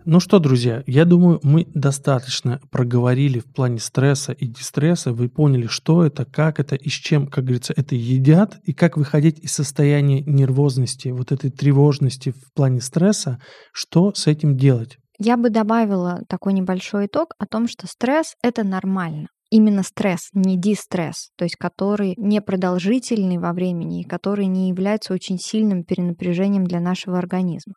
Ну 0.07 0.21
что, 0.21 0.39
друзья, 0.39 0.83
я 0.87 1.07
думаю, 1.07 1.41
мы 1.43 1.67
достаточно 1.73 2.61
проговорили 2.71 3.39
в 3.39 3.47
плане 3.47 3.79
стресса 3.79 4.33
и 4.33 4.47
дистресса. 4.47 5.15
Вы 5.15 5.31
поняли, 5.31 5.67
что 5.67 6.05
это, 6.05 6.27
как 6.27 6.61
это 6.61 6.77
и 6.77 6.91
с 6.91 6.93
чем, 6.93 7.27
как 7.27 7.45
говорится, 7.45 7.73
это 7.75 7.95
едят, 7.95 8.59
и 8.65 8.75
как 8.75 8.99
выходить 8.99 9.39
из 9.39 9.53
состояния 9.53 10.21
нервозности, 10.21 11.09
вот 11.09 11.33
этой 11.33 11.51
тревожности 11.51 12.33
в 12.33 12.53
плане 12.53 12.83
стресса, 12.83 13.39
что 13.73 14.13
с 14.13 14.27
этим 14.27 14.59
делать. 14.59 14.99
Я 15.19 15.39
бы 15.39 15.49
добавила 15.49 16.21
такой 16.29 16.53
небольшой 16.53 17.07
итог 17.07 17.31
о 17.39 17.47
том, 17.47 17.67
что 17.67 17.87
стресс— 17.87 18.35
это 18.43 18.63
нормально 18.63 19.29
именно 19.55 19.85
стресс, 19.85 20.31
не 20.33 20.59
дистресс, 20.59 21.31
то 21.37 21.45
есть 21.45 21.55
который 21.55 22.15
не 22.17 22.41
продолжительный 22.41 23.39
во 23.39 23.53
времени 23.53 24.01
и 24.01 24.05
который 24.05 24.47
не 24.47 24.69
является 24.69 25.15
очень 25.15 25.39
сильным 25.39 25.85
перенапряжением 25.85 26.65
для 26.65 26.81
нашего 26.81 27.19
организма. 27.19 27.75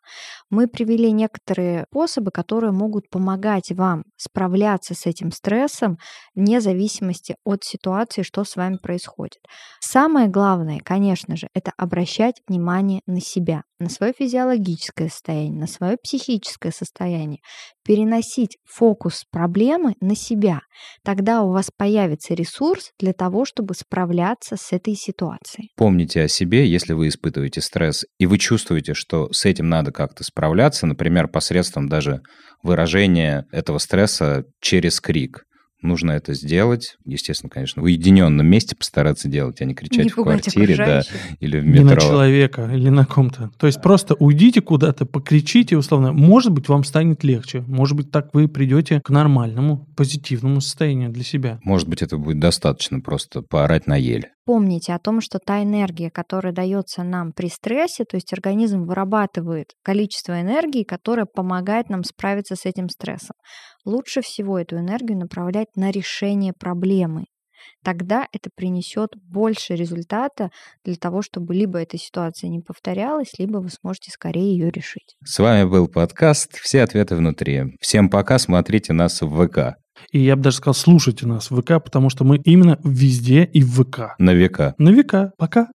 Мы 0.50 0.66
привели 0.66 1.12
некоторые 1.12 1.84
способы, 1.88 2.32
которые 2.32 2.72
могут 2.72 3.08
помогать 3.08 3.70
вам 3.70 4.02
справляться 4.16 4.94
с 4.94 5.06
этим 5.06 5.30
стрессом 5.30 5.98
вне 6.34 6.60
зависимости 6.60 7.36
от 7.44 7.62
ситуации, 7.62 8.22
что 8.22 8.42
с 8.42 8.56
вами 8.56 8.78
происходит. 8.82 9.38
Самое 9.78 10.26
главное, 10.26 10.80
конечно 10.84 11.36
же, 11.36 11.46
это 11.54 11.72
обращать 11.76 12.42
внимание 12.48 13.02
на 13.06 13.20
себя, 13.20 13.62
на 13.78 13.88
свое 13.88 14.12
физиологическое 14.16 15.08
состояние, 15.08 15.60
на 15.60 15.66
свое 15.66 15.96
психическое 16.02 16.72
состояние, 16.72 17.40
переносить 17.84 18.58
фокус 18.64 19.24
проблемы 19.30 19.94
на 20.00 20.14
себя. 20.14 20.60
Тогда 21.04 21.42
у 21.42 21.52
вас 21.52 21.70
появится 21.76 22.34
ресурс 22.34 22.90
для 22.98 23.12
того, 23.12 23.44
чтобы 23.44 23.74
справляться 23.74 24.56
с 24.56 24.72
этой 24.72 24.94
ситуацией. 24.94 25.70
Помните 25.76 26.22
о 26.22 26.28
себе, 26.28 26.66
если 26.66 26.92
вы 26.92 27.08
испытываете 27.08 27.60
стресс, 27.60 28.04
и 28.18 28.26
вы 28.26 28.38
чувствуете, 28.38 28.94
что 28.94 29.32
с 29.32 29.44
этим 29.44 29.68
надо 29.68 29.92
как-то 29.92 30.24
справляться, 30.24 30.86
например, 30.86 31.28
посредством 31.28 31.88
даже 31.88 32.20
выражения 32.62 33.46
этого 33.52 33.78
стресса 33.78 34.44
через 34.60 35.00
крик 35.00 35.44
нужно 35.82 36.12
это 36.12 36.34
сделать. 36.34 36.96
Естественно, 37.04 37.50
конечно, 37.50 37.82
в 37.82 37.84
уединенном 37.84 38.46
месте 38.46 38.76
постараться 38.76 39.28
делать, 39.28 39.60
а 39.60 39.64
не 39.64 39.74
кричать 39.74 40.04
не 40.04 40.10
в 40.10 40.14
квартире, 40.14 40.76
да, 40.76 41.02
или 41.40 41.60
в 41.60 41.66
метро. 41.66 41.82
Не 41.82 41.94
на 41.94 42.00
человека 42.00 42.70
или 42.72 42.88
на 42.88 43.04
ком-то. 43.06 43.50
То 43.58 43.66
есть 43.66 43.80
просто 43.82 44.14
уйдите 44.14 44.60
куда-то, 44.60 45.06
покричите 45.06 45.76
условно. 45.76 46.12
Может 46.12 46.52
быть, 46.52 46.68
вам 46.68 46.84
станет 46.84 47.24
легче. 47.24 47.62
Может 47.62 47.96
быть, 47.96 48.10
так 48.10 48.34
вы 48.34 48.48
придете 48.48 49.00
к 49.00 49.10
нормальному, 49.10 49.86
позитивному 49.96 50.60
состоянию 50.60 51.10
для 51.10 51.24
себя. 51.24 51.60
Может 51.64 51.88
быть, 51.88 52.02
это 52.02 52.18
будет 52.18 52.40
достаточно 52.40 53.00
просто 53.00 53.42
поорать 53.42 53.86
на 53.86 53.96
ель. 53.96 54.28
Помните 54.48 54.94
о 54.94 54.98
том, 54.98 55.20
что 55.20 55.38
та 55.38 55.62
энергия, 55.62 56.10
которая 56.10 56.54
дается 56.54 57.02
нам 57.02 57.32
при 57.34 57.50
стрессе, 57.50 58.06
то 58.06 58.16
есть 58.16 58.32
организм 58.32 58.84
вырабатывает 58.84 59.74
количество 59.82 60.40
энергии, 60.40 60.84
которое 60.84 61.26
помогает 61.26 61.90
нам 61.90 62.02
справиться 62.02 62.56
с 62.56 62.64
этим 62.64 62.88
стрессом. 62.88 63.36
Лучше 63.84 64.22
всего 64.22 64.58
эту 64.58 64.78
энергию 64.78 65.18
направлять 65.18 65.76
на 65.76 65.90
решение 65.90 66.54
проблемы. 66.58 67.26
Тогда 67.84 68.26
это 68.32 68.48
принесет 68.54 69.10
больше 69.22 69.74
результата 69.74 70.48
для 70.82 70.96
того, 70.96 71.20
чтобы 71.20 71.54
либо 71.54 71.78
эта 71.78 71.98
ситуация 71.98 72.48
не 72.48 72.60
повторялась, 72.60 73.38
либо 73.38 73.58
вы 73.58 73.68
сможете 73.68 74.10
скорее 74.10 74.56
ее 74.56 74.70
решить. 74.70 75.16
С 75.26 75.38
вами 75.40 75.68
был 75.68 75.88
подкаст 75.88 76.56
«Все 76.56 76.84
ответы 76.84 77.16
внутри». 77.16 77.76
Всем 77.82 78.08
пока, 78.08 78.38
смотрите 78.38 78.94
нас 78.94 79.20
в 79.20 79.46
ВК. 79.46 79.76
И 80.12 80.20
я 80.20 80.36
бы 80.36 80.42
даже 80.42 80.56
сказал, 80.56 80.74
слушайте 80.74 81.26
нас 81.26 81.50
в 81.50 81.60
ВК, 81.60 81.82
потому 81.82 82.10
что 82.10 82.24
мы 82.24 82.36
именно 82.38 82.78
везде 82.84 83.44
и 83.44 83.62
в 83.62 83.82
ВК. 83.82 84.14
На 84.18 84.32
века. 84.34 84.74
На 84.78 84.90
века. 84.90 85.32
Пока. 85.36 85.68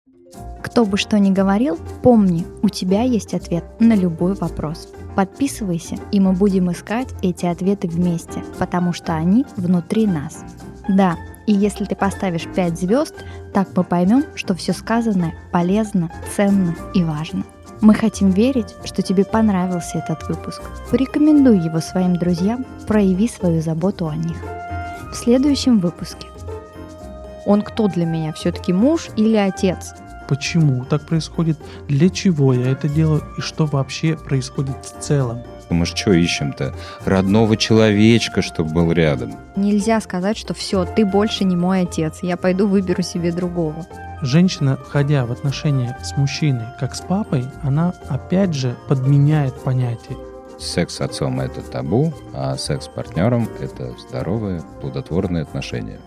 Кто 0.63 0.85
бы 0.85 0.97
что 0.97 1.19
ни 1.19 1.31
говорил, 1.31 1.79
помни, 2.03 2.47
у 2.63 2.69
тебя 2.69 3.03
есть 3.03 3.35
ответ 3.35 3.65
на 3.81 3.95
любой 3.95 4.35
вопрос. 4.35 4.89
Подписывайся, 5.17 5.97
и 6.13 6.21
мы 6.21 6.33
будем 6.33 6.71
искать 6.71 7.09
эти 7.23 7.47
ответы 7.47 7.89
вместе, 7.89 8.45
потому 8.59 8.93
что 8.93 9.15
они 9.15 9.45
внутри 9.57 10.07
нас. 10.07 10.45
Да, 10.89 11.17
и 11.47 11.53
если 11.53 11.85
ты 11.85 11.97
поставишь 11.97 12.47
5 12.55 12.79
звезд, 12.79 13.15
так 13.53 13.69
мы 13.75 13.85
поймем, 13.85 14.25
что 14.35 14.55
все 14.55 14.73
сказанное 14.73 15.35
полезно, 15.51 16.11
ценно 16.37 16.77
и 16.95 17.03
важно. 17.03 17.43
Мы 17.81 17.95
хотим 17.95 18.31
верить, 18.31 18.75
что 18.85 19.01
тебе 19.01 19.25
понравился 19.25 19.99
этот 19.99 20.29
выпуск. 20.29 20.61
Порекомендуй 20.91 21.59
его 21.59 21.81
своим 21.81 22.17
друзьям, 22.17 22.67
прояви 22.87 23.27
свою 23.27 23.63
заботу 23.63 24.07
о 24.07 24.17
них. 24.17 24.37
В 25.11 25.15
следующем 25.15 25.79
выпуске. 25.79 26.27
Он 27.47 27.63
кто 27.63 27.89
для 27.89 28.05
меня? 28.05 28.35
Все-таки 28.35 28.75
муж 28.75 29.09
или 29.17 29.37
отец? 29.37 29.95
Почему 30.29 30.85
так 30.85 31.07
происходит? 31.07 31.59
Для 31.89 32.11
чего 32.11 32.53
я 32.53 32.71
это 32.71 32.89
делаю? 32.89 33.23
И 33.39 33.41
что 33.41 33.65
вообще 33.65 34.15
происходит 34.17 34.77
в 34.85 35.01
целом? 35.01 35.41
Мы 35.71 35.87
же 35.87 35.97
что 35.97 36.13
ищем-то? 36.13 36.75
Родного 37.05 37.57
человечка, 37.57 38.43
чтобы 38.43 38.73
был 38.73 38.93
рядом. 38.93 39.35
Нельзя 39.57 40.01
сказать, 40.01 40.37
что 40.37 40.53
все, 40.53 40.85
ты 40.85 41.05
больше 41.05 41.45
не 41.45 41.57
мой 41.57 41.83
отец, 41.83 42.19
я 42.23 42.37
пойду 42.37 42.67
выберу 42.67 43.03
себе 43.03 43.33
другого. 43.33 43.87
Женщина, 44.23 44.77
входя 44.77 45.25
в 45.25 45.33
отношения 45.33 45.97
с 46.03 46.17
мужчиной, 46.17 46.67
как 46.79 46.95
с 46.95 47.01
папой, 47.01 47.47
она 47.63 47.95
опять 48.09 48.53
же 48.53 48.77
подменяет 48.89 49.55
понятие. 49.63 50.19
Секс 50.59 50.97
с 50.97 51.01
отцом– 51.01 51.41
это 51.41 51.63
табу, 51.63 52.13
а 52.35 52.57
секс 52.59 52.85
с 52.85 52.89
партнером– 52.89 53.49
это 53.61 53.95
здоровые, 53.99 54.63
плодотворные 54.83 55.43
отношения. 55.43 56.01